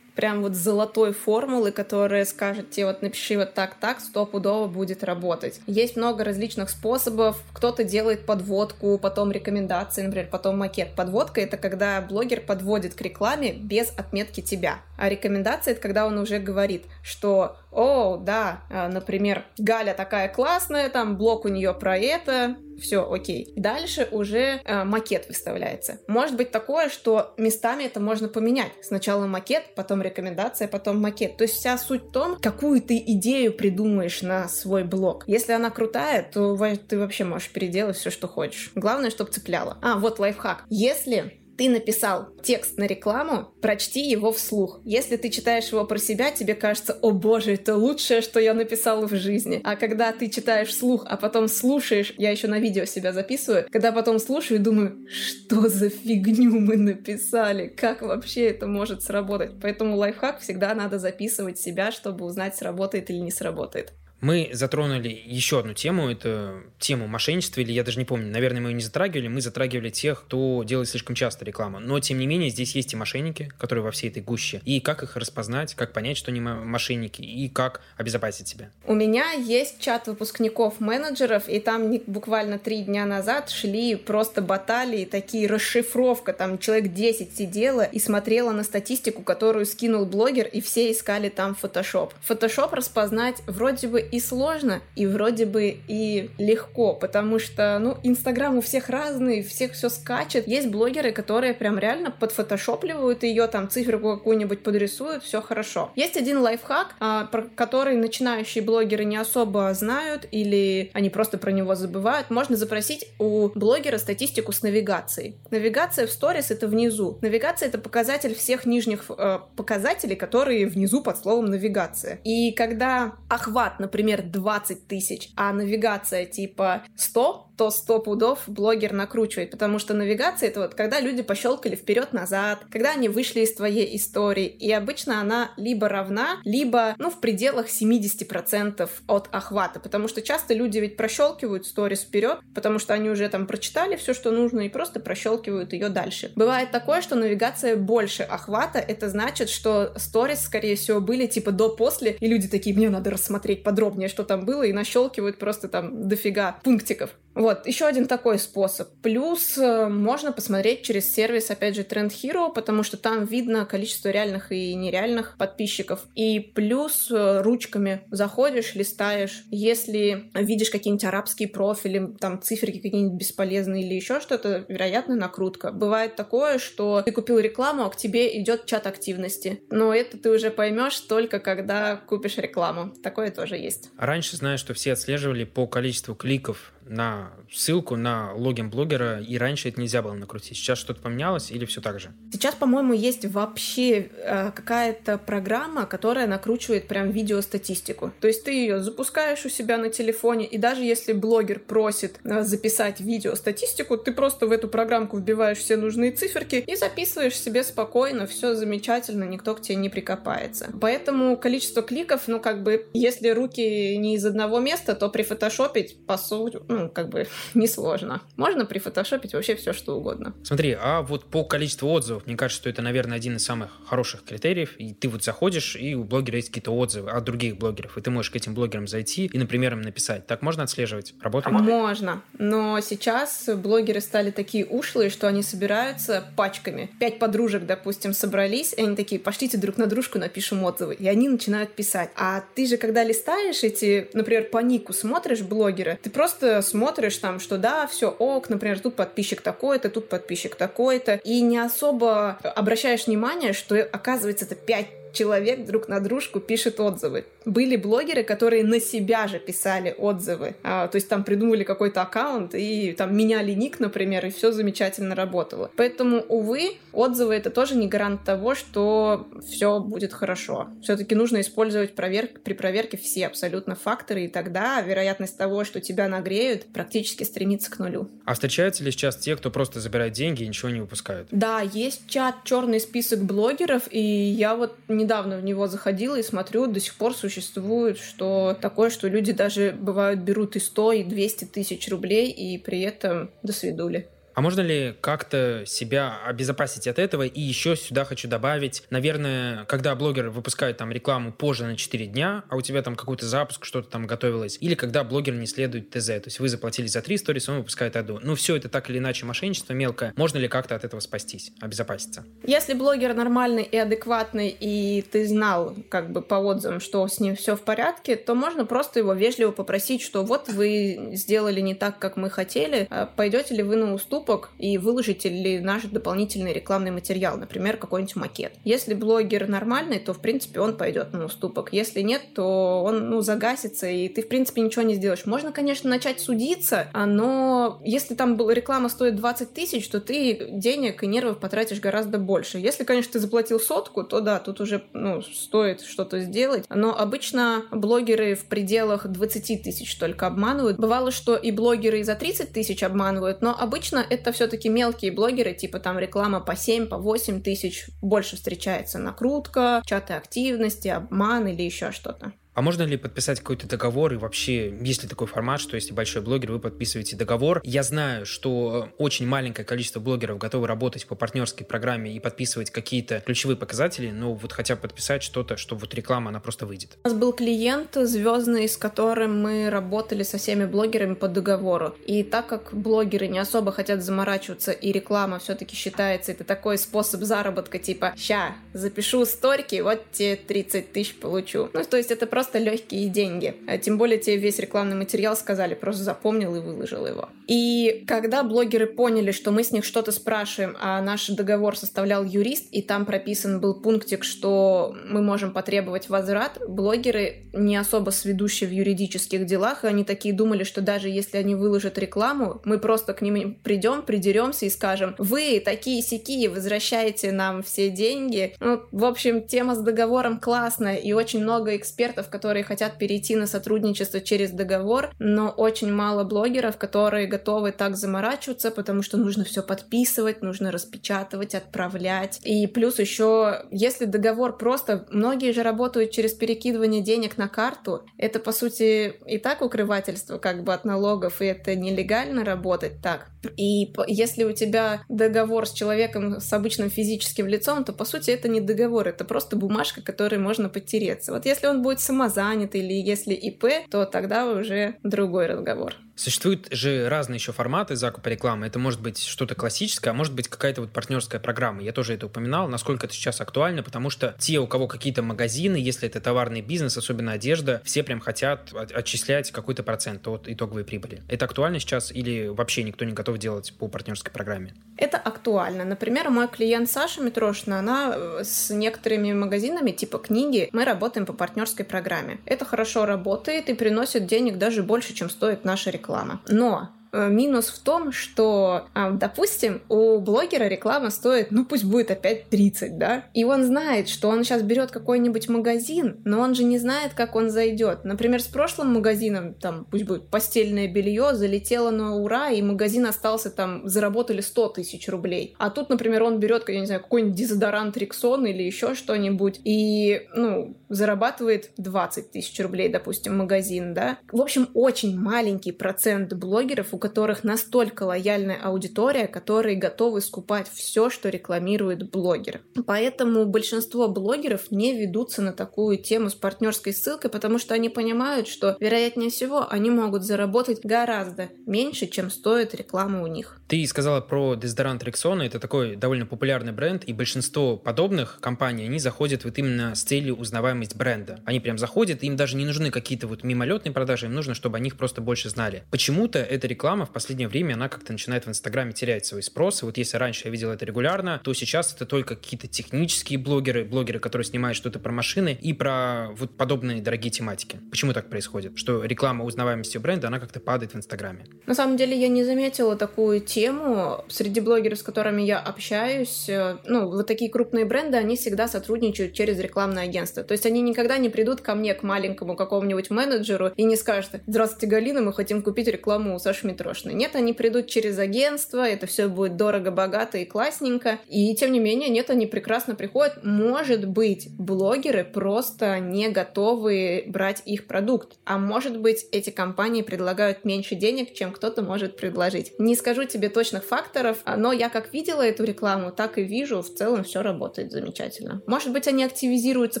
прям 0.16 0.42
вот 0.42 0.54
золотой 0.54 1.12
формулы, 1.12 1.70
которая 1.70 2.24
скажет 2.24 2.70
тебе 2.70 2.86
вот 2.86 3.02
напиши 3.02 3.36
вот 3.36 3.54
так-так, 3.54 4.00
стопудово 4.00 4.66
будет 4.66 5.04
работать. 5.04 5.60
Есть 5.66 5.96
много 5.96 6.24
различных 6.24 6.70
способов. 6.70 7.40
Кто-то 7.52 7.84
делает 7.84 8.26
подводку, 8.26 8.98
потом 8.98 9.30
рекомендации, 9.30 10.02
например, 10.02 10.28
потом 10.30 10.58
макет. 10.58 10.94
Подводка— 10.96 11.40
это 11.42 11.56
когда 11.58 12.00
блогер 12.00 12.40
подводит 12.40 12.94
к 12.94 13.00
рекламе 13.02 13.52
без 13.52 13.90
отметки 13.90 14.40
тебя. 14.40 14.78
А 14.96 15.08
рекомендация— 15.08 15.72
это 15.72 15.82
когда 15.82 16.06
он 16.06 16.18
уже 16.18 16.38
говорит, 16.38 16.86
что 17.02 17.56
«О, 17.76 18.16
да, 18.16 18.62
а, 18.70 18.88
например, 18.88 19.44
Галя 19.58 19.92
такая 19.92 20.28
классная, 20.28 20.88
там 20.88 21.16
блог 21.16 21.44
у 21.44 21.48
нее 21.48 21.74
про 21.74 21.98
это, 21.98 22.56
все, 22.78 23.10
окей. 23.10 23.52
Дальше 23.56 24.08
уже 24.10 24.60
э, 24.64 24.84
макет 24.84 25.28
выставляется. 25.28 25.98
Может 26.08 26.36
быть 26.36 26.50
такое, 26.50 26.88
что 26.88 27.34
местами 27.36 27.84
это 27.84 28.00
можно 28.00 28.28
поменять. 28.28 28.72
Сначала 28.82 29.26
макет, 29.26 29.74
потом 29.74 30.02
рекомендация, 30.02 30.68
потом 30.68 31.00
макет. 31.00 31.36
То 31.36 31.44
есть 31.44 31.54
вся 31.54 31.78
суть 31.78 32.04
в 32.04 32.12
том, 32.12 32.36
какую 32.40 32.82
ты 32.82 32.98
идею 32.98 33.52
придумаешь 33.52 34.22
на 34.22 34.48
свой 34.48 34.84
блог. 34.84 35.24
Если 35.26 35.52
она 35.52 35.70
крутая, 35.70 36.22
то 36.22 36.56
ты 36.88 36.98
вообще 36.98 37.24
можешь 37.24 37.50
переделать 37.50 37.96
все, 37.96 38.10
что 38.10 38.28
хочешь. 38.28 38.72
Главное, 38.74 39.10
чтобы 39.10 39.30
цепляло. 39.30 39.78
А, 39.82 39.98
вот 39.98 40.18
лайфхак. 40.18 40.64
Если 40.68 41.40
Ты 41.56 41.70
написал 41.70 42.28
текст 42.42 42.76
на 42.76 42.84
рекламу, 42.84 43.48
прочти 43.62 44.08
его 44.08 44.30
вслух. 44.30 44.80
Если 44.84 45.16
ты 45.16 45.30
читаешь 45.30 45.68
его 45.68 45.84
про 45.84 45.98
себя, 45.98 46.30
тебе 46.30 46.54
кажется, 46.54 46.98
о 47.00 47.12
боже, 47.12 47.54
это 47.54 47.76
лучшее, 47.76 48.20
что 48.20 48.40
я 48.40 48.52
написал 48.52 49.06
в 49.06 49.14
жизни. 49.16 49.60
А 49.64 49.76
когда 49.76 50.12
ты 50.12 50.28
читаешь 50.28 50.68
вслух, 50.68 51.04
а 51.06 51.16
потом 51.16 51.48
слушаешь, 51.48 52.12
я 52.18 52.30
еще 52.30 52.46
на 52.48 52.58
видео 52.58 52.84
себя 52.84 53.12
записываю, 53.12 53.66
когда 53.70 53.92
потом 53.92 54.18
слушаю, 54.18 54.60
думаю, 54.60 55.06
что 55.08 55.68
за 55.68 55.88
фигню 55.88 56.60
мы 56.60 56.76
написали, 56.76 57.68
как 57.68 58.02
вообще 58.02 58.48
это 58.48 58.66
может 58.66 59.02
сработать. 59.02 59.52
Поэтому 59.60 59.96
лайфхак 59.96 60.40
всегда 60.40 60.74
надо 60.74 60.98
записывать 60.98 61.58
себя, 61.58 61.90
чтобы 61.90 62.26
узнать, 62.26 62.56
сработает 62.56 63.08
или 63.10 63.18
не 63.18 63.30
сработает. 63.30 63.92
Мы 64.20 64.50
затронули 64.52 65.08
еще 65.08 65.60
одну 65.60 65.74
тему, 65.74 66.10
это 66.10 66.62
тему 66.78 67.06
мошенничества, 67.06 67.60
или 67.60 67.72
я 67.72 67.84
даже 67.84 67.98
не 67.98 68.04
помню, 68.04 68.30
наверное, 68.30 68.60
мы 68.62 68.70
ее 68.70 68.74
не 68.74 68.82
затрагивали, 68.82 69.28
мы 69.28 69.40
затрагивали 69.40 69.90
тех, 69.90 70.24
кто 70.24 70.64
делает 70.64 70.88
слишком 70.88 71.14
часто 71.14 71.44
рекламу. 71.44 71.80
Но, 71.80 72.00
тем 72.00 72.18
не 72.18 72.26
менее, 72.26 72.50
здесь 72.50 72.74
есть 72.74 72.92
и 72.94 72.96
мошенники, 72.96 73.52
которые 73.58 73.84
во 73.84 73.90
всей 73.90 74.08
этой 74.08 74.22
гуще. 74.22 74.62
И 74.64 74.80
как 74.80 75.02
их 75.02 75.16
распознать, 75.16 75.74
как 75.74 75.92
понять, 75.92 76.16
что 76.16 76.30
они 76.30 76.40
мошенники, 76.40 77.20
и 77.20 77.48
как 77.48 77.82
обезопасить 77.96 78.48
себя. 78.48 78.70
У 78.86 78.94
меня 78.94 79.32
есть 79.32 79.80
чат 79.80 80.06
выпускников-менеджеров, 80.06 81.48
и 81.48 81.60
там 81.60 81.92
буквально 82.06 82.58
три 82.58 82.82
дня 82.82 83.04
назад 83.04 83.50
шли 83.50 83.96
просто 83.96 84.40
баталии, 84.40 85.04
такие 85.04 85.46
расшифровка, 85.46 86.32
там 86.32 86.58
человек 86.58 86.92
10 86.92 87.36
сидела 87.36 87.82
и 87.82 87.98
смотрела 87.98 88.52
на 88.52 88.64
статистику, 88.64 89.22
которую 89.22 89.66
скинул 89.66 90.06
блогер, 90.06 90.46
и 90.46 90.60
все 90.60 90.90
искали 90.90 91.28
там 91.28 91.54
фотошоп. 91.54 92.14
Фотошоп 92.22 92.72
распознать 92.72 93.42
вроде 93.46 93.88
бы 93.88 94.05
и 94.10 94.20
сложно, 94.20 94.80
и 94.94 95.06
вроде 95.06 95.46
бы 95.46 95.76
и 95.88 96.30
легко, 96.38 96.94
потому 96.94 97.38
что, 97.38 97.78
ну, 97.78 97.96
Инстаграм 98.02 98.56
у 98.58 98.60
всех 98.60 98.88
разный, 98.88 99.42
всех 99.42 99.72
все 99.72 99.88
скачет. 99.88 100.46
Есть 100.46 100.68
блогеры, 100.68 101.12
которые 101.12 101.54
прям 101.54 101.78
реально 101.78 102.10
подфотошопливают 102.10 103.22
ее, 103.22 103.46
там, 103.46 103.68
циферку 103.68 104.16
какую-нибудь 104.16 104.62
подрисуют, 104.62 105.22
все 105.22 105.40
хорошо. 105.42 105.90
Есть 105.96 106.16
один 106.16 106.38
лайфхак, 106.38 106.94
а, 107.00 107.24
про 107.26 107.42
который 107.42 107.96
начинающие 107.96 108.62
блогеры 108.62 109.04
не 109.04 109.16
особо 109.16 109.72
знают, 109.74 110.26
или 110.30 110.90
они 110.92 111.10
просто 111.10 111.38
про 111.38 111.50
него 111.50 111.74
забывают. 111.74 112.30
Можно 112.30 112.56
запросить 112.56 113.06
у 113.18 113.48
блогера 113.54 113.98
статистику 113.98 114.52
с 114.52 114.62
навигацией. 114.62 115.36
Навигация 115.50 116.06
в 116.06 116.10
сторис— 116.10 116.50
это 116.50 116.68
внизу. 116.68 117.18
Навигация— 117.22 117.68
это 117.68 117.78
показатель 117.78 118.34
всех 118.34 118.66
нижних 118.66 119.04
э, 119.08 119.38
показателей, 119.56 120.16
которые 120.16 120.66
внизу 120.66 121.02
под 121.02 121.18
словом 121.18 121.46
навигация. 121.46 122.20
И 122.24 122.52
когда 122.52 123.14
охват, 123.28 123.78
например, 123.78 123.95
например, 123.96 124.22
20 124.24 124.86
тысяч, 124.86 125.30
а 125.36 125.54
навигация 125.54 126.26
типа 126.26 126.82
100, 126.96 127.46
то 127.56 127.70
сто 127.70 127.98
пудов 128.00 128.44
блогер 128.46 128.92
накручивает, 128.92 129.50
потому 129.50 129.78
что 129.78 129.94
навигация— 129.94 130.48
это 130.50 130.60
вот 130.60 130.74
когда 130.74 131.00
люди 131.00 131.22
пощелкали 131.22 131.74
вперед-назад, 131.74 132.60
когда 132.70 132.92
они 132.92 133.08
вышли 133.08 133.40
из 133.40 133.54
твоей 133.54 133.96
истории, 133.96 134.46
и 134.46 134.70
обычно 134.72 135.20
она 135.20 135.50
либо 135.56 135.88
равна, 135.88 136.40
либо, 136.44 136.94
ну, 136.98 137.10
в 137.10 137.20
пределах 137.20 137.68
70% 137.68 138.88
от 139.06 139.28
охвата, 139.32 139.80
потому 139.80 140.08
что 140.08 140.22
часто 140.22 140.54
люди 140.54 140.78
ведь 140.78 140.96
прощелкивают 140.96 141.66
сторис 141.66 142.00
вперед, 142.00 142.38
потому 142.54 142.78
что 142.78 142.94
они 142.94 143.10
уже 143.10 143.28
там 143.28 143.46
прочитали 143.46 143.96
все, 143.96 144.14
что 144.14 144.30
нужно, 144.30 144.60
и 144.60 144.68
просто 144.68 145.00
прощелкивают 145.00 145.72
ее 145.72 145.88
дальше. 145.88 146.32
Бывает 146.36 146.70
такое, 146.70 147.00
что 147.00 147.14
навигация 147.14 147.76
больше 147.76 148.22
охвата, 148.22 148.78
это 148.78 149.08
значит, 149.08 149.48
что 149.48 149.92
сторис, 149.96 150.44
скорее 150.44 150.76
всего, 150.76 151.00
были 151.00 151.26
типа 151.26 151.52
до-после, 151.52 152.16
и 152.20 152.26
люди 152.26 152.48
такие, 152.48 152.76
мне 152.76 152.90
надо 152.90 153.10
рассмотреть 153.10 153.62
подробнее, 153.62 154.08
что 154.08 154.24
там 154.24 154.44
было, 154.44 154.62
и 154.62 154.72
нащелкивают 154.72 155.38
просто 155.38 155.68
там 155.68 156.08
дофига 156.08 156.58
пунктиков. 156.62 157.10
Вот, 157.36 157.66
еще 157.66 157.84
один 157.84 158.06
такой 158.06 158.38
способ. 158.38 158.88
Плюс 159.02 159.58
э, 159.58 159.88
можно 159.88 160.32
посмотреть 160.32 160.82
через 160.82 161.12
сервис, 161.12 161.50
опять 161.50 161.76
же, 161.76 161.82
Trend 161.82 162.10
Hero, 162.10 162.50
потому 162.52 162.82
что 162.82 162.96
там 162.96 163.26
видно 163.26 163.66
количество 163.66 164.08
реальных 164.08 164.52
и 164.52 164.74
нереальных 164.74 165.36
подписчиков. 165.38 166.06
И 166.14 166.40
плюс 166.40 167.10
э, 167.10 167.42
ручками 167.42 168.00
заходишь, 168.10 168.74
листаешь. 168.74 169.44
Если 169.50 170.30
видишь 170.34 170.70
какие-нибудь 170.70 171.04
арабские 171.04 171.48
профили, 171.48 172.14
там 172.18 172.40
циферки 172.40 172.78
какие-нибудь 172.78 173.18
бесполезные 173.18 173.84
или 173.84 173.94
еще 173.94 174.20
что-то, 174.20 174.64
вероятно, 174.68 175.14
накрутка. 175.14 175.72
Бывает 175.72 176.16
такое, 176.16 176.58
что 176.58 177.02
ты 177.02 177.12
купил 177.12 177.38
рекламу, 177.38 177.84
а 177.84 177.90
к 177.90 177.96
тебе 177.96 178.40
идет 178.40 178.64
чат 178.64 178.86
активности. 178.86 179.60
Но 179.70 179.94
это 179.94 180.16
ты 180.16 180.30
уже 180.30 180.50
поймешь 180.50 180.98
только 181.00 181.38
когда 181.38 181.96
купишь 181.96 182.38
рекламу. 182.38 182.94
Такое 183.02 183.30
тоже 183.30 183.56
есть. 183.56 183.90
Раньше 183.98 184.38
знаю, 184.38 184.56
что 184.56 184.72
все 184.72 184.94
отслеживали 184.94 185.44
по 185.44 185.66
количеству 185.66 186.14
кликов 186.14 186.72
на 186.88 187.32
ссылку 187.52 187.96
на 187.96 188.32
логин 188.34 188.70
блогера, 188.70 189.20
и 189.20 189.38
раньше 189.38 189.68
это 189.68 189.80
нельзя 189.80 190.02
было 190.02 190.14
накрутить. 190.14 190.56
Сейчас 190.56 190.78
что-то 190.78 191.00
поменялось 191.00 191.50
или 191.50 191.64
все 191.64 191.80
так 191.80 192.00
же? 192.00 192.10
Сейчас, 192.32 192.54
по-моему, 192.54 192.92
есть 192.92 193.24
вообще 193.24 194.10
э, 194.10 194.50
какая-то 194.52 195.18
программа, 195.18 195.86
которая 195.86 196.26
накручивает 196.26 196.88
прям 196.88 197.10
видеостатистику. 197.10 198.12
То 198.20 198.28
есть 198.28 198.44
ты 198.44 198.52
ее 198.52 198.80
запускаешь 198.80 199.44
у 199.44 199.48
себя 199.48 199.78
на 199.78 199.90
телефоне, 199.90 200.46
и 200.46 200.58
даже 200.58 200.82
если 200.82 201.12
блогер 201.12 201.60
просит 201.60 202.18
э, 202.24 202.42
записать 202.42 203.00
видеостатистику, 203.00 203.96
ты 203.96 204.12
просто 204.12 204.46
в 204.46 204.52
эту 204.52 204.68
программку 204.68 205.18
вбиваешь 205.18 205.58
все 205.58 205.76
нужные 205.76 206.12
циферки 206.12 206.56
и 206.66 206.76
записываешь 206.76 207.38
себе 207.38 207.62
спокойно, 207.64 208.26
все 208.26 208.54
замечательно, 208.54 209.24
никто 209.24 209.54
к 209.54 209.62
тебе 209.62 209.76
не 209.76 209.88
прикопается. 209.88 210.70
Поэтому 210.80 211.36
количество 211.36 211.82
кликов, 211.82 212.22
ну 212.26 212.40
как 212.40 212.62
бы, 212.62 212.86
если 212.92 213.30
руки 213.30 213.96
не 213.96 214.14
из 214.14 214.24
одного 214.24 214.60
места, 214.60 214.94
то 214.94 215.08
прифотошопить, 215.08 216.06
по 216.06 216.16
сути, 216.16 216.58
ну, 216.76 216.88
как 216.88 217.08
бы 217.08 217.26
несложно. 217.54 218.22
Можно 218.36 218.64
прифотошопить 218.66 219.34
вообще 219.34 219.56
все, 219.56 219.72
что 219.72 219.96
угодно. 219.96 220.34
Смотри, 220.42 220.76
а 220.78 221.02
вот 221.02 221.24
по 221.24 221.44
количеству 221.44 221.90
отзывов, 221.90 222.26
мне 222.26 222.36
кажется, 222.36 222.62
что 222.62 222.70
это, 222.70 222.82
наверное, 222.82 223.16
один 223.16 223.36
из 223.36 223.44
самых 223.44 223.70
хороших 223.86 224.24
критериев. 224.24 224.76
И 224.78 224.94
ты 224.94 225.08
вот 225.08 225.24
заходишь, 225.24 225.76
и 225.76 225.94
у 225.94 226.04
блогера 226.04 226.36
есть 226.36 226.48
какие-то 226.48 226.72
отзывы 226.72 227.10
от 227.10 227.24
других 227.24 227.56
блогеров, 227.56 227.96
и 227.96 228.00
ты 228.00 228.10
можешь 228.10 228.30
к 228.30 228.36
этим 228.36 228.54
блогерам 228.54 228.86
зайти 228.86 229.26
и, 229.26 229.38
например, 229.38 229.72
им 229.72 229.82
написать. 229.82 230.26
Так 230.26 230.42
можно 230.42 230.62
отслеживать? 230.64 231.14
Работает? 231.20 231.56
Можно, 231.60 232.22
но 232.38 232.80
сейчас 232.80 233.48
блогеры 233.56 234.00
стали 234.00 234.30
такие 234.30 234.64
ушлые, 234.66 235.10
что 235.10 235.28
они 235.28 235.42
собираются 235.42 236.24
пачками. 236.36 236.90
Пять 237.00 237.18
подружек, 237.18 237.66
допустим, 237.66 238.12
собрались, 238.12 238.72
и 238.72 238.82
они 238.82 238.96
такие, 238.96 239.20
пошлите 239.20 239.56
друг 239.56 239.76
на 239.76 239.86
дружку, 239.86 240.18
напишем 240.18 240.62
отзывы. 240.64 240.94
И 240.94 241.08
они 241.08 241.28
начинают 241.28 241.74
писать. 241.74 242.10
А 242.16 242.42
ты 242.54 242.66
же, 242.66 242.76
когда 242.76 243.04
листаешь 243.04 243.62
эти, 243.62 244.08
например, 244.12 244.44
по 244.44 244.58
нику 244.58 244.92
смотришь 244.92 245.42
блогера, 245.42 245.98
ты 246.02 246.10
просто 246.10 246.62
смотришь 246.66 247.16
там, 247.18 247.40
что 247.40 247.58
да, 247.58 247.86
все 247.86 248.10
ок, 248.10 248.48
например, 248.48 248.80
тут 248.80 248.96
подписчик 248.96 249.40
такой-то, 249.40 249.88
тут 249.90 250.08
подписчик 250.08 250.56
такой-то, 250.56 251.20
и 251.24 251.40
не 251.40 251.58
особо 251.58 252.38
обращаешь 252.42 253.06
внимание, 253.06 253.52
что 253.52 253.76
оказывается 253.76 254.44
это 254.44 254.54
пять 254.54 254.86
человек 255.16 255.64
друг 255.64 255.88
на 255.88 256.00
дружку 256.00 256.40
пишет 256.40 256.78
отзывы. 256.80 257.24
Были 257.44 257.76
блогеры, 257.76 258.22
которые 258.22 258.64
на 258.64 258.80
себя 258.80 259.26
же 259.28 259.38
писали 259.38 259.94
отзывы. 259.96 260.56
А, 260.62 260.88
то 260.88 260.96
есть 260.96 261.08
там 261.08 261.24
придумали 261.24 261.64
какой-то 261.64 262.02
аккаунт 262.02 262.54
и 262.54 262.92
там 262.92 263.16
меняли 263.16 263.52
ник, 263.52 263.80
например, 263.80 264.26
и 264.26 264.30
все 264.30 264.52
замечательно 264.52 265.14
работало. 265.14 265.70
Поэтому, 265.76 266.20
увы, 266.28 266.76
отзывы 266.92 267.34
это 267.34 267.50
тоже 267.50 267.76
не 267.76 267.88
гарант 267.88 268.24
того, 268.24 268.54
что 268.54 269.26
все 269.46 269.80
будет 269.80 270.12
хорошо. 270.12 270.68
Все-таки 270.82 271.14
нужно 271.14 271.40
использовать 271.40 271.94
провер... 271.94 272.28
при 272.44 272.52
проверке 272.52 272.96
все 272.96 273.26
абсолютно 273.26 273.74
факторы, 273.74 274.24
и 274.24 274.28
тогда 274.28 274.80
вероятность 274.80 275.38
того, 275.38 275.64
что 275.64 275.80
тебя 275.80 276.08
нагреют, 276.08 276.66
практически 276.66 277.24
стремится 277.24 277.70
к 277.70 277.78
нулю. 277.78 278.10
А 278.24 278.34
встречаются 278.34 278.84
ли 278.84 278.90
сейчас 278.90 279.16
те, 279.16 279.36
кто 279.36 279.50
просто 279.50 279.80
забирает 279.80 280.12
деньги 280.12 280.42
и 280.42 280.48
ничего 280.48 280.70
не 280.70 280.80
выпускают? 280.80 281.28
Да, 281.30 281.60
есть 281.60 282.02
чат 282.08 282.34
черный 282.44 282.80
список 282.80 283.20
блогеров, 283.20 283.84
и 283.90 284.00
я 284.00 284.54
вот 284.54 284.76
не 284.88 285.05
недавно 285.06 285.36
в 285.36 285.44
него 285.44 285.68
заходила 285.68 286.16
и 286.16 286.22
смотрю, 286.22 286.66
до 286.66 286.80
сих 286.80 286.96
пор 286.96 287.14
существует, 287.14 287.96
что 287.96 288.56
такое, 288.60 288.90
что 288.90 289.06
люди 289.06 289.32
даже 289.32 289.70
бывают 289.70 290.20
берут 290.20 290.56
и 290.56 290.58
100, 290.58 290.92
и 290.92 291.04
200 291.04 291.44
тысяч 291.44 291.88
рублей, 291.88 292.30
и 292.30 292.58
при 292.58 292.80
этом 292.80 293.30
до 293.44 293.52
свидули. 293.52 294.08
А 294.36 294.42
можно 294.42 294.60
ли 294.60 294.94
как-то 295.00 295.62
себя 295.64 296.18
обезопасить 296.26 296.86
от 296.86 296.98
этого? 296.98 297.22
И 297.22 297.40
еще 297.40 297.74
сюда 297.74 298.04
хочу 298.04 298.28
добавить, 298.28 298.82
наверное, 298.90 299.64
когда 299.64 299.94
блогер 299.94 300.28
выпускает 300.28 300.76
там 300.76 300.92
рекламу 300.92 301.32
позже 301.32 301.64
на 301.64 301.74
4 301.74 302.06
дня, 302.06 302.44
а 302.50 302.56
у 302.56 302.60
тебя 302.60 302.82
там 302.82 302.96
какой-то 302.96 303.24
запуск, 303.24 303.64
что-то 303.64 303.88
там 303.88 304.06
готовилось, 304.06 304.58
или 304.60 304.74
когда 304.74 305.04
блогер 305.04 305.32
не 305.32 305.46
следует 305.46 305.88
ТЗ, 305.88 306.06
то 306.06 306.22
есть 306.26 306.38
вы 306.38 306.50
заплатили 306.50 306.86
за 306.86 307.00
3 307.00 307.16
сторис, 307.16 307.48
он 307.48 307.56
выпускает 307.56 307.96
одну. 307.96 308.20
Ну, 308.22 308.34
все 308.34 308.56
это 308.56 308.68
так 308.68 308.90
или 308.90 308.98
иначе 308.98 309.24
мошенничество 309.24 309.72
мелкое. 309.72 310.12
Можно 310.16 310.36
ли 310.36 310.48
как-то 310.48 310.74
от 310.74 310.84
этого 310.84 311.00
спастись, 311.00 311.52
обезопаситься? 311.62 312.26
Если 312.42 312.74
блогер 312.74 313.14
нормальный 313.14 313.62
и 313.62 313.78
адекватный, 313.78 314.54
и 314.60 315.00
ты 315.00 315.26
знал 315.26 315.74
как 315.88 316.12
бы 316.12 316.20
по 316.20 316.34
отзывам, 316.34 316.80
что 316.80 317.08
с 317.08 317.20
ним 317.20 317.36
все 317.36 317.56
в 317.56 317.62
порядке, 317.62 318.16
то 318.16 318.34
можно 318.34 318.66
просто 318.66 318.98
его 318.98 319.14
вежливо 319.14 319.52
попросить, 319.52 320.02
что 320.02 320.24
вот 320.24 320.50
вы 320.50 321.12
сделали 321.12 321.62
не 321.62 321.74
так, 321.74 321.98
как 321.98 322.18
мы 322.18 322.28
хотели, 322.28 322.86
а 322.90 323.06
пойдете 323.06 323.54
ли 323.54 323.62
вы 323.62 323.76
на 323.76 323.94
уступ 323.94 324.25
уступок 324.26 324.50
и 324.58 324.78
выложить 324.78 325.24
ли 325.24 325.60
наш 325.60 325.84
дополнительный 325.84 326.52
рекламный 326.52 326.90
материал, 326.90 327.36
например, 327.36 327.76
какой-нибудь 327.76 328.16
макет. 328.16 328.52
Если 328.64 328.94
блогер 328.94 329.48
нормальный, 329.48 329.98
то, 329.98 330.12
в 330.12 330.20
принципе, 330.20 330.60
он 330.60 330.76
пойдет 330.76 331.12
на 331.12 331.26
уступок. 331.26 331.72
Если 331.72 332.00
нет, 332.00 332.22
то 332.34 332.82
он, 332.84 333.08
ну, 333.08 333.20
загасится, 333.20 333.88
и 333.88 334.08
ты, 334.08 334.22
в 334.22 334.28
принципе, 334.28 334.62
ничего 334.62 334.82
не 334.82 334.94
сделаешь. 334.94 335.26
Можно, 335.26 335.52
конечно, 335.52 335.88
начать 335.88 336.20
судиться, 336.20 336.88
а, 336.92 337.06
но 337.06 337.80
если 337.84 338.14
там 338.14 338.36
реклама 338.50 338.88
стоит 338.88 339.16
20 339.16 339.54
тысяч, 339.54 339.88
то 339.88 340.00
ты 340.00 340.48
денег 340.50 341.02
и 341.02 341.06
нервов 341.06 341.38
потратишь 341.38 341.80
гораздо 341.80 342.18
больше. 342.18 342.58
Если, 342.58 342.84
конечно, 342.84 343.12
ты 343.12 343.18
заплатил 343.20 343.60
сотку, 343.60 344.02
то 344.02 344.20
да, 344.20 344.38
тут 344.38 344.60
уже, 344.60 344.82
ну, 344.92 345.22
стоит 345.22 345.82
что-то 345.82 346.20
сделать. 346.20 346.64
Но 346.68 346.96
обычно 346.96 347.64
блогеры 347.70 348.34
в 348.34 348.46
пределах 348.46 349.06
20 349.06 349.62
тысяч 349.62 349.96
только 349.96 350.26
обманывают. 350.26 350.78
Бывало, 350.78 351.10
что 351.10 351.36
и 351.36 351.50
блогеры 351.50 352.02
за 352.04 352.14
30 352.14 352.52
тысяч 352.52 352.82
обманывают, 352.82 353.40
но 353.42 353.56
обычно 353.58 354.04
все-таки 354.32 354.68
мелкие 354.68 355.12
блогеры, 355.12 355.54
типа 355.54 355.78
там 355.78 355.98
реклама 355.98 356.40
по 356.40 356.56
7, 356.56 356.86
по 356.86 356.98
8 356.98 357.42
тысяч, 357.42 357.86
больше 358.00 358.36
встречается 358.36 358.98
накрутка, 358.98 359.82
чаты 359.84 360.14
активности, 360.14 360.88
обман 360.88 361.46
или 361.46 361.62
еще 361.62 361.92
что-то. 361.92 362.32
А 362.56 362.62
можно 362.62 362.84
ли 362.84 362.96
подписать 362.96 363.40
какой-то 363.40 363.68
договор 363.68 364.14
и 364.14 364.16
вообще, 364.16 364.74
есть 364.80 365.02
ли 365.02 365.08
такой 365.10 365.26
формат, 365.26 365.60
что 365.60 365.76
если 365.76 365.92
большой 365.92 366.22
блогер, 366.22 366.52
вы 366.52 366.58
подписываете 366.58 367.14
договор? 367.14 367.60
Я 367.64 367.82
знаю, 367.82 368.24
что 368.24 368.88
очень 368.96 369.26
маленькое 369.26 369.66
количество 369.66 370.00
блогеров 370.00 370.38
готовы 370.38 370.66
работать 370.66 371.06
по 371.06 371.14
партнерской 371.14 371.66
программе 371.66 372.16
и 372.16 372.18
подписывать 372.18 372.70
какие-то 372.70 373.20
ключевые 373.20 373.58
показатели, 373.58 374.10
но 374.10 374.32
вот 374.32 374.54
хотя 374.54 374.74
бы 374.74 374.80
подписать 374.80 375.22
что-то, 375.22 375.58
что 375.58 375.76
вот 375.76 375.92
реклама, 375.92 376.30
она 376.30 376.40
просто 376.40 376.64
выйдет. 376.64 376.96
У 377.04 377.08
нас 377.08 377.18
был 377.18 377.34
клиент 377.34 377.94
звездный, 377.94 378.70
с 378.70 378.78
которым 378.78 379.38
мы 379.42 379.68
работали 379.68 380.22
со 380.22 380.38
всеми 380.38 380.64
блогерами 380.64 381.12
по 381.12 381.28
договору. 381.28 381.94
И 382.06 382.22
так 382.22 382.46
как 382.46 382.72
блогеры 382.72 383.26
не 383.26 383.38
особо 383.38 383.70
хотят 383.70 384.02
заморачиваться, 384.02 384.72
и 384.72 384.92
реклама 384.92 385.40
все-таки 385.40 385.76
считается, 385.76 386.32
это 386.32 386.44
такой 386.44 386.78
способ 386.78 387.20
заработка, 387.20 387.78
типа, 387.78 388.14
ща, 388.16 388.56
запишу 388.72 389.26
сторики, 389.26 389.82
вот 389.82 390.00
тебе 390.10 390.36
30 390.36 390.90
тысяч 390.90 391.16
получу. 391.16 391.68
Ну, 391.74 391.84
то 391.84 391.98
есть 391.98 392.10
это 392.10 392.26
просто 392.26 392.45
просто 392.46 392.58
легкие 392.58 393.08
деньги. 393.08 393.56
А 393.66 393.76
тем 393.76 393.98
более 393.98 394.18
тебе 394.18 394.36
весь 394.36 394.58
рекламный 394.60 394.94
материал 394.94 395.36
сказали, 395.36 395.74
просто 395.74 396.04
запомнил 396.04 396.54
и 396.54 396.60
выложил 396.60 397.04
его. 397.06 397.28
И 397.48 398.04
когда 398.06 398.44
блогеры 398.44 398.86
поняли, 398.86 399.32
что 399.32 399.50
мы 399.50 399.64
с 399.64 399.72
них 399.72 399.84
что-то 399.84 400.12
спрашиваем, 400.12 400.76
а 400.80 401.00
наш 401.02 401.26
договор 401.28 401.76
составлял 401.76 402.24
юрист, 402.24 402.68
и 402.70 402.82
там 402.82 403.04
прописан 403.04 403.60
был 403.60 403.74
пунктик, 403.80 404.22
что 404.22 404.94
мы 405.08 405.22
можем 405.22 405.52
потребовать 405.52 406.08
возврат, 406.08 406.58
блогеры 406.68 407.46
не 407.52 407.76
особо 407.76 408.10
сведущие 408.10 408.68
в 408.68 408.72
юридических 408.72 409.44
делах, 409.44 409.84
и 409.84 409.88
они 409.88 410.04
такие 410.04 410.34
думали, 410.34 410.62
что 410.62 410.80
даже 410.80 411.08
если 411.08 411.38
они 411.38 411.54
выложат 411.54 411.98
рекламу, 411.98 412.60
мы 412.64 412.78
просто 412.78 413.12
к 413.12 413.22
ним 413.22 413.56
придем, 413.62 414.02
придеремся 414.02 414.66
и 414.66 414.70
скажем, 414.70 415.14
вы 415.18 415.60
такие 415.64 416.02
сякие, 416.02 416.48
возвращаете 416.48 417.32
нам 417.32 417.62
все 417.62 417.90
деньги. 417.90 418.54
Ну, 418.60 418.82
в 418.92 419.04
общем, 419.04 419.46
тема 419.46 419.74
с 419.74 419.78
договором 419.78 420.38
классная, 420.38 420.96
и 420.96 421.12
очень 421.12 421.42
много 421.42 421.76
экспертов, 421.76 422.28
которые 422.36 422.64
хотят 422.64 422.98
перейти 422.98 423.34
на 423.34 423.46
сотрудничество 423.46 424.20
через 424.20 424.50
договор, 424.50 425.10
но 425.18 425.48
очень 425.48 425.90
мало 425.90 426.22
блогеров, 426.22 426.76
которые 426.76 427.26
готовы 427.26 427.72
так 427.72 427.96
заморачиваться, 427.96 428.70
потому 428.70 429.00
что 429.00 429.16
нужно 429.16 429.44
все 429.44 429.62
подписывать, 429.62 430.42
нужно 430.42 430.70
распечатывать, 430.70 431.54
отправлять. 431.54 432.38
И 432.44 432.66
плюс 432.66 432.98
еще, 432.98 433.64
если 433.70 434.04
договор 434.04 434.58
просто... 434.58 435.06
Многие 435.10 435.52
же 435.52 435.62
работают 435.62 436.10
через 436.10 436.34
перекидывание 436.34 437.00
денег 437.00 437.38
на 437.38 437.48
карту. 437.48 438.04
Это, 438.18 438.38
по 438.38 438.52
сути, 438.52 439.14
и 439.26 439.38
так 439.38 439.62
укрывательство 439.62 440.36
как 440.36 440.62
бы 440.62 440.74
от 440.74 440.84
налогов, 440.84 441.40
и 441.40 441.46
это 441.46 441.74
нелегально 441.74 442.44
работать 442.44 443.00
так. 443.02 443.30
И 443.56 443.94
если 444.08 444.44
у 444.44 444.52
тебя 444.52 445.00
договор 445.08 445.66
с 445.66 445.72
человеком 445.72 446.38
с 446.40 446.52
обычным 446.52 446.90
физическим 446.90 447.46
лицом, 447.46 447.84
то, 447.84 447.94
по 447.94 448.04
сути, 448.04 448.30
это 448.30 448.48
не 448.48 448.60
договор, 448.60 449.08
это 449.08 449.24
просто 449.24 449.56
бумажка, 449.56 450.02
которой 450.02 450.38
можно 450.38 450.68
потереться. 450.68 451.32
Вот 451.32 451.46
если 451.46 451.68
он 451.68 451.82
будет 451.82 452.00
сама 452.00 452.25
самозанят 452.26 452.74
или 452.74 452.92
если 452.92 453.34
ИП, 453.34 453.88
то 453.90 454.04
тогда 454.04 454.50
уже 454.50 454.96
другой 455.02 455.46
разговор. 455.46 455.94
Существуют 456.16 456.68
же 456.70 457.10
разные 457.10 457.36
еще 457.36 457.52
форматы 457.52 457.94
закупа 457.94 458.28
рекламы. 458.28 458.66
Это 458.66 458.78
может 458.78 459.02
быть 459.02 459.22
что-то 459.22 459.54
классическое, 459.54 460.12
а 460.12 460.14
может 460.14 460.32
быть 460.32 460.48
какая-то 460.48 460.80
вот 460.80 460.90
партнерская 460.90 461.38
программа. 461.38 461.82
Я 461.82 461.92
тоже 461.92 462.14
это 462.14 462.24
упоминал, 462.24 462.68
насколько 462.68 463.04
это 463.04 463.14
сейчас 463.14 463.42
актуально, 463.42 463.82
потому 463.82 464.08
что 464.08 464.34
те, 464.38 464.58
у 464.58 464.66
кого 464.66 464.86
какие-то 464.86 465.22
магазины, 465.22 465.76
если 465.76 466.08
это 466.08 466.18
товарный 466.22 466.62
бизнес, 466.62 466.96
особенно 466.96 467.32
одежда, 467.32 467.82
все 467.84 468.02
прям 468.02 468.20
хотят 468.20 468.72
отчислять 468.72 469.52
какой-то 469.52 469.82
процент 469.82 470.26
от 470.26 470.48
итоговой 470.48 470.84
прибыли. 470.84 471.22
Это 471.28 471.44
актуально 471.44 471.80
сейчас 471.80 472.10
или 472.10 472.48
вообще 472.48 472.82
никто 472.82 473.04
не 473.04 473.12
готов 473.12 473.36
делать 473.36 473.74
по 473.78 473.86
партнерской 473.86 474.32
программе? 474.32 474.72
Это 474.96 475.18
актуально. 475.18 475.84
Например, 475.84 476.30
мой 476.30 476.48
клиент 476.48 476.90
Саша 476.90 477.20
Митрошина, 477.20 477.80
она 477.80 478.14
э, 478.16 478.40
с 478.42 478.70
некоторыми 478.70 479.34
магазинами 479.34 479.90
типа 479.90 480.16
книги, 480.16 480.70
мы 480.72 480.86
работаем 480.86 481.26
по 481.26 481.34
партнерской 481.34 481.84
программе. 481.84 482.38
Это 482.46 482.64
хорошо 482.64 483.04
работает 483.04 483.68
и 483.68 483.74
приносит 483.74 484.26
денег 484.26 484.56
даже 484.56 484.82
больше, 484.82 485.12
чем 485.12 485.28
стоит 485.28 485.66
наша 485.66 485.90
реклама 485.90 486.05
реклама. 486.06 486.40
Но 486.48 486.88
минус 487.28 487.68
в 487.68 487.78
том, 487.80 488.12
что, 488.12 488.86
а, 488.94 489.10
допустим, 489.10 489.82
у 489.88 490.18
блогера 490.18 490.64
реклама 490.64 491.10
стоит, 491.10 491.50
ну 491.50 491.64
пусть 491.64 491.84
будет 491.84 492.10
опять 492.10 492.48
30, 492.48 492.98
да? 492.98 493.24
И 493.34 493.44
он 493.44 493.64
знает, 493.64 494.08
что 494.08 494.28
он 494.28 494.44
сейчас 494.44 494.62
берет 494.62 494.90
какой-нибудь 494.90 495.48
магазин, 495.48 496.20
но 496.24 496.40
он 496.40 496.54
же 496.54 496.64
не 496.64 496.78
знает, 496.78 497.12
как 497.14 497.34
он 497.36 497.50
зайдет. 497.50 498.04
Например, 498.04 498.40
с 498.40 498.46
прошлым 498.46 498.94
магазином, 498.94 499.54
там, 499.54 499.86
пусть 499.90 500.04
будет 500.04 500.28
постельное 500.28 500.88
белье, 500.88 501.34
залетело 501.34 501.90
на 501.90 502.16
ура, 502.16 502.50
и 502.50 502.62
магазин 502.62 503.06
остался 503.06 503.50
там, 503.50 503.88
заработали 503.88 504.40
100 504.40 504.68
тысяч 504.68 505.08
рублей. 505.08 505.54
А 505.58 505.70
тут, 505.70 505.88
например, 505.88 506.22
он 506.22 506.38
берет, 506.38 506.68
я 506.68 506.80
не 506.80 506.86
знаю, 506.86 507.00
какой-нибудь 507.00 507.34
дезодорант 507.34 507.96
Риксон 507.96 508.46
или 508.46 508.62
еще 508.62 508.94
что-нибудь, 508.94 509.60
и, 509.64 510.26
ну, 510.34 510.76
зарабатывает 510.88 511.70
20 511.76 512.30
тысяч 512.30 512.58
рублей, 512.60 512.88
допустим, 512.88 513.36
магазин, 513.36 513.94
да? 513.94 514.18
В 514.30 514.40
общем, 514.40 514.68
очень 514.74 515.18
маленький 515.18 515.72
процент 515.72 516.32
блогеров, 516.34 516.92
у 516.92 516.98
которых 517.06 517.44
настолько 517.44 518.02
лояльная 518.02 518.58
аудитория, 518.60 519.28
которые 519.28 519.76
готовы 519.76 520.20
скупать 520.20 520.68
все, 520.68 521.08
что 521.08 521.28
рекламирует 521.28 522.10
блогер. 522.10 522.62
Поэтому 522.84 523.46
большинство 523.46 524.08
блогеров 524.08 524.72
не 524.72 524.98
ведутся 524.98 525.40
на 525.40 525.52
такую 525.52 525.98
тему 525.98 526.30
с 526.30 526.34
партнерской 526.34 526.92
ссылкой, 526.92 527.30
потому 527.30 527.60
что 527.60 527.74
они 527.74 527.88
понимают, 527.88 528.48
что, 528.48 528.76
вероятнее 528.80 529.30
всего, 529.30 529.68
они 529.70 529.88
могут 529.88 530.24
заработать 530.24 530.80
гораздо 530.82 531.50
меньше, 531.64 532.08
чем 532.08 532.28
стоит 532.28 532.74
реклама 532.74 533.22
у 533.22 533.28
них. 533.28 533.60
Ты 533.68 533.86
сказала 533.86 534.20
про 534.20 534.56
дезодорант 534.56 535.04
Рексона, 535.04 535.42
это 535.42 535.60
такой 535.60 535.94
довольно 535.94 536.26
популярный 536.26 536.72
бренд, 536.72 537.04
и 537.04 537.12
большинство 537.12 537.76
подобных 537.76 538.38
компаний, 538.40 538.86
они 538.86 538.98
заходят 538.98 539.44
вот 539.44 539.58
именно 539.58 539.94
с 539.94 540.02
целью 540.02 540.36
узнаваемость 540.36 540.96
бренда. 540.96 541.38
Они 541.44 541.60
прям 541.60 541.78
заходят, 541.78 542.24
им 542.24 542.34
даже 542.34 542.56
не 542.56 542.64
нужны 542.64 542.90
какие-то 542.90 543.28
вот 543.28 543.44
мимолетные 543.44 543.92
продажи, 543.92 544.26
им 544.26 544.34
нужно, 544.34 544.54
чтобы 544.54 544.78
о 544.78 544.80
них 544.80 544.96
просто 544.96 545.20
больше 545.20 545.50
знали. 545.50 545.84
Почему-то 545.90 546.38
эта 546.38 546.66
реклама 546.66 546.95
реклама 546.96 547.06
в 547.06 547.12
последнее 547.12 547.48
время, 547.48 547.74
она 547.74 547.88
как-то 547.88 548.12
начинает 548.12 548.46
в 548.46 548.48
Инстаграме 548.48 548.92
терять 548.92 549.26
свой 549.26 549.42
спрос. 549.42 549.82
И 549.82 549.84
вот 549.84 549.98
если 549.98 550.16
раньше 550.16 550.46
я 550.46 550.50
видел 550.50 550.70
это 550.70 550.84
регулярно, 550.86 551.40
то 551.44 551.52
сейчас 551.52 551.94
это 551.94 552.06
только 552.06 552.36
какие-то 552.36 552.68
технические 552.68 553.38
блогеры, 553.38 553.84
блогеры, 553.84 554.18
которые 554.18 554.46
снимают 554.46 554.76
что-то 554.76 554.98
про 554.98 555.12
машины 555.12 555.58
и 555.60 555.74
про 555.74 556.28
вот 556.36 556.56
подобные 556.56 557.02
дорогие 557.02 557.30
тематики. 557.30 557.80
Почему 557.90 558.14
так 558.14 558.30
происходит? 558.30 558.78
Что 558.78 559.04
реклама 559.04 559.44
узнаваемости 559.44 559.98
бренда, 559.98 560.28
она 560.28 560.38
как-то 560.38 560.58
падает 560.58 560.92
в 560.92 560.96
Инстаграме? 560.96 561.44
На 561.66 561.74
самом 561.74 561.98
деле 561.98 562.18
я 562.18 562.28
не 562.28 562.44
заметила 562.44 562.96
такую 562.96 563.40
тему. 563.40 564.24
Среди 564.28 564.60
блогеров, 564.60 564.98
с 564.98 565.02
которыми 565.02 565.42
я 565.42 565.58
общаюсь, 565.58 566.48
э, 566.48 566.78
ну, 566.86 567.10
вот 567.10 567.26
такие 567.26 567.50
крупные 567.50 567.84
бренды, 567.84 568.16
они 568.16 568.36
всегда 568.36 568.68
сотрудничают 568.68 569.34
через 569.34 569.58
рекламное 569.58 570.04
агентство. 570.04 570.42
То 570.42 570.52
есть 570.52 570.64
они 570.64 570.80
никогда 570.80 571.18
не 571.18 571.28
придут 571.28 571.60
ко 571.60 571.74
мне, 571.74 571.92
к 571.94 572.02
маленькому 572.02 572.56
какому-нибудь 572.56 573.10
менеджеру 573.10 573.72
и 573.76 573.84
не 573.84 573.96
скажут, 573.96 574.30
здравствуйте, 574.46 574.86
Галина, 574.86 575.20
мы 575.20 575.34
хотим 575.34 575.60
купить 575.60 575.88
рекламу 575.88 576.34
у 576.34 576.38
Саши 576.38 576.66
Метро 576.76 576.86
трошно. 576.86 577.10
Нет, 577.10 577.34
они 577.34 577.52
придут 577.52 577.88
через 577.88 578.18
агентство, 578.18 578.86
это 578.86 579.06
все 579.06 579.28
будет 579.28 579.56
дорого, 579.56 579.90
богато 579.90 580.38
и 580.38 580.44
классненько. 580.44 581.18
И 581.28 581.54
тем 581.56 581.72
не 581.72 581.80
менее, 581.80 582.08
нет, 582.08 582.30
они 582.30 582.46
прекрасно 582.46 582.94
приходят. 582.94 583.42
Может 583.42 584.06
быть, 584.06 584.48
блогеры 584.56 585.24
просто 585.24 585.98
не 585.98 586.28
готовы 586.28 587.24
брать 587.26 587.62
их 587.66 587.86
продукт. 587.86 588.36
А 588.44 588.58
может 588.58 588.98
быть, 588.98 589.26
эти 589.32 589.50
компании 589.50 590.02
предлагают 590.02 590.64
меньше 590.64 590.94
денег, 590.94 591.34
чем 591.34 591.52
кто-то 591.52 591.82
может 591.82 592.16
предложить. 592.16 592.72
Не 592.78 592.94
скажу 592.94 593.24
тебе 593.24 593.48
точных 593.48 593.84
факторов, 593.84 594.38
но 594.56 594.72
я 594.72 594.88
как 594.88 595.12
видела 595.12 595.42
эту 595.42 595.64
рекламу, 595.64 596.12
так 596.12 596.38
и 596.38 596.44
вижу. 596.44 596.82
В 596.82 596.94
целом 596.94 597.24
все 597.24 597.42
работает 597.42 597.90
замечательно. 597.90 598.62
Может 598.66 598.92
быть, 598.92 599.08
они 599.08 599.24
активизируются 599.24 600.00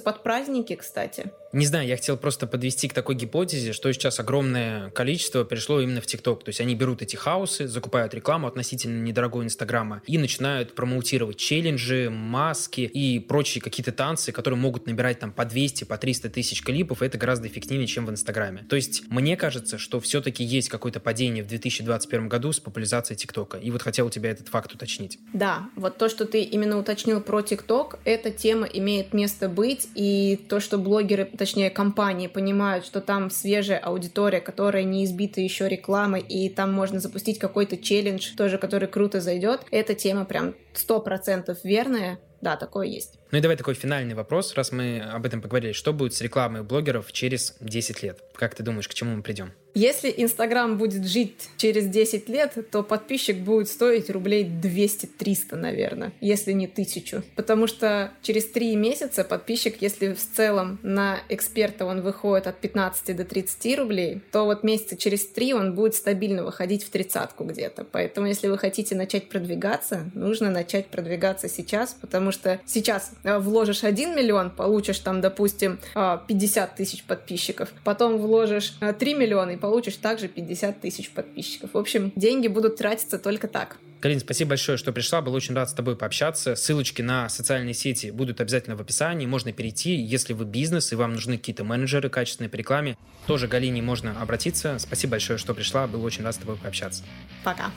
под 0.00 0.22
праздники, 0.22 0.76
кстати. 0.76 1.32
Не 1.52 1.64
знаю, 1.64 1.86
я 1.86 1.96
хотел 1.96 2.16
просто 2.16 2.46
подвести 2.46 2.88
к 2.88 2.92
такой 2.92 3.14
гипотезе, 3.14 3.72
что 3.72 3.90
сейчас 3.92 4.20
огромное 4.20 4.90
количество 4.90 5.42
пришло 5.44 5.80
именно 5.80 6.00
в 6.00 6.06
ТикТок. 6.06 6.44
То 6.44 6.50
есть 6.50 6.60
они 6.66 6.74
берут 6.74 7.00
эти 7.00 7.16
хаусы, 7.16 7.68
закупают 7.68 8.12
рекламу 8.12 8.46
относительно 8.46 9.02
недорогой 9.02 9.44
Инстаграма 9.44 10.02
и 10.06 10.18
начинают 10.18 10.74
промоутировать 10.74 11.36
челленджи, 11.36 12.10
маски 12.10 12.80
и 12.80 13.20
прочие 13.20 13.62
какие-то 13.62 13.92
танцы, 13.92 14.32
которые 14.32 14.58
могут 14.58 14.86
набирать 14.86 15.20
там 15.20 15.32
по 15.32 15.44
200, 15.44 15.84
по 15.84 15.96
300 15.96 16.30
тысяч 16.30 16.62
клипов, 16.62 17.02
это 17.02 17.18
гораздо 17.18 17.46
эффективнее, 17.48 17.86
чем 17.86 18.04
в 18.06 18.10
Инстаграме. 18.10 18.64
То 18.68 18.76
есть 18.76 19.04
мне 19.08 19.36
кажется, 19.36 19.78
что 19.78 20.00
все-таки 20.00 20.42
есть 20.42 20.68
какое-то 20.68 21.00
падение 21.00 21.44
в 21.44 21.46
2021 21.46 22.28
году 22.28 22.52
с 22.52 22.60
популяризацией 22.60 23.16
ТикТока. 23.16 23.58
И 23.58 23.70
вот 23.70 23.82
хотел 23.82 24.06
у 24.06 24.10
тебя 24.10 24.30
этот 24.30 24.48
факт 24.48 24.74
уточнить. 24.74 25.18
Да, 25.32 25.68
вот 25.76 25.98
то, 25.98 26.08
что 26.08 26.26
ты 26.26 26.42
именно 26.42 26.78
уточнил 26.78 27.20
про 27.20 27.42
ТикТок, 27.42 27.98
эта 28.04 28.30
тема 28.30 28.66
имеет 28.66 29.14
место 29.14 29.48
быть, 29.48 29.88
и 29.94 30.38
то, 30.48 30.60
что 30.60 30.78
блогеры, 30.78 31.24
точнее 31.24 31.70
компании 31.70 32.26
понимают, 32.26 32.84
что 32.84 33.00
там 33.00 33.30
свежая 33.30 33.78
аудитория, 33.78 34.40
которая 34.40 34.82
не 34.82 35.04
избита 35.04 35.40
еще 35.40 35.68
рекламой, 35.68 36.20
и 36.20 36.48
там 36.56 36.72
можно 36.72 36.98
запустить 36.98 37.38
какой-то 37.38 37.76
челлендж, 37.76 38.34
тоже 38.36 38.58
который 38.58 38.88
круто 38.88 39.20
зайдет, 39.20 39.60
эта 39.70 39.94
тема 39.94 40.24
прям 40.24 40.54
сто 40.78 41.00
процентов 41.00 41.58
верная, 41.64 42.18
да, 42.40 42.56
такое 42.56 42.86
есть. 42.86 43.18
Ну 43.32 43.38
и 43.38 43.40
давай 43.40 43.56
такой 43.56 43.74
финальный 43.74 44.14
вопрос, 44.14 44.54
раз 44.54 44.72
мы 44.72 45.00
об 45.00 45.26
этом 45.26 45.40
поговорили. 45.40 45.72
Что 45.72 45.92
будет 45.92 46.14
с 46.14 46.20
рекламой 46.20 46.62
блогеров 46.62 47.12
через 47.12 47.56
10 47.60 48.02
лет? 48.02 48.20
Как 48.34 48.54
ты 48.54 48.62
думаешь, 48.62 48.88
к 48.88 48.94
чему 48.94 49.16
мы 49.16 49.22
придем? 49.22 49.52
Если 49.74 50.12
Инстаграм 50.16 50.78
будет 50.78 51.06
жить 51.06 51.50
через 51.58 51.86
10 51.86 52.30
лет, 52.30 52.56
то 52.70 52.82
подписчик 52.82 53.36
будет 53.36 53.68
стоить 53.68 54.08
рублей 54.08 54.44
200-300, 54.44 55.54
наверное, 55.56 56.12
если 56.22 56.52
не 56.52 56.66
тысячу. 56.66 57.22
Потому 57.34 57.66
что 57.66 58.10
через 58.22 58.50
3 58.50 58.74
месяца 58.76 59.22
подписчик, 59.22 59.82
если 59.82 60.14
в 60.14 60.18
целом 60.18 60.78
на 60.82 61.18
эксперта 61.28 61.84
он 61.84 62.00
выходит 62.00 62.46
от 62.46 62.58
15 62.58 63.14
до 63.14 63.24
30 63.24 63.78
рублей, 63.78 64.22
то 64.32 64.44
вот 64.44 64.62
месяца 64.62 64.96
через 64.96 65.26
3 65.28 65.52
он 65.52 65.74
будет 65.74 65.94
стабильно 65.94 66.42
выходить 66.42 66.82
в 66.82 66.88
тридцатку 66.88 67.44
где-то. 67.44 67.84
Поэтому 67.84 68.28
если 68.28 68.48
вы 68.48 68.56
хотите 68.56 68.94
начать 68.94 69.28
продвигаться, 69.28 70.10
нужно 70.14 70.48
начать 70.48 70.65
продвигаться 70.88 71.48
сейчас, 71.48 71.94
потому 72.00 72.32
что 72.32 72.60
сейчас 72.66 73.12
э, 73.22 73.38
вложишь 73.38 73.84
1 73.84 74.16
миллион, 74.16 74.50
получишь 74.50 74.98
там, 74.98 75.20
допустим, 75.20 75.78
50 75.94 76.70
э, 76.72 76.76
тысяч 76.76 77.04
подписчиков, 77.04 77.70
потом 77.84 78.18
вложишь 78.18 78.74
3 78.80 79.12
э, 79.12 79.14
миллиона 79.14 79.50
и 79.50 79.56
получишь 79.56 79.96
также 79.96 80.28
50 80.28 80.80
тысяч 80.80 81.10
подписчиков. 81.10 81.70
В 81.74 81.78
общем, 81.78 82.12
деньги 82.16 82.48
будут 82.48 82.76
тратиться 82.76 83.18
только 83.18 83.48
так. 83.48 83.76
Галин, 84.02 84.20
спасибо 84.20 84.50
большое, 84.50 84.76
что 84.76 84.92
пришла. 84.92 85.22
Был 85.22 85.34
очень 85.34 85.54
рад 85.54 85.70
с 85.70 85.72
тобой 85.72 85.96
пообщаться. 85.96 86.54
Ссылочки 86.54 87.00
на 87.02 87.28
социальные 87.28 87.74
сети 87.74 88.10
будут 88.10 88.40
обязательно 88.40 88.76
в 88.76 88.80
описании. 88.80 89.26
Можно 89.26 89.52
перейти. 89.52 89.96
Если 89.96 90.32
вы 90.34 90.44
бизнес 90.44 90.92
и 90.92 90.96
вам 90.96 91.14
нужны 91.14 91.38
какие-то 91.38 91.64
менеджеры 91.64 92.10
качественные 92.10 92.50
по 92.50 92.56
рекламе, 92.56 92.96
тоже 93.26 93.48
Галине 93.48 93.82
можно 93.82 94.20
обратиться. 94.20 94.78
Спасибо 94.78 95.12
большое, 95.12 95.38
что 95.38 95.54
пришла. 95.54 95.86
Был 95.86 96.04
очень 96.04 96.24
рад 96.24 96.34
с 96.34 96.38
тобой 96.38 96.56
пообщаться. 96.56 97.02
Пока. 97.42 97.72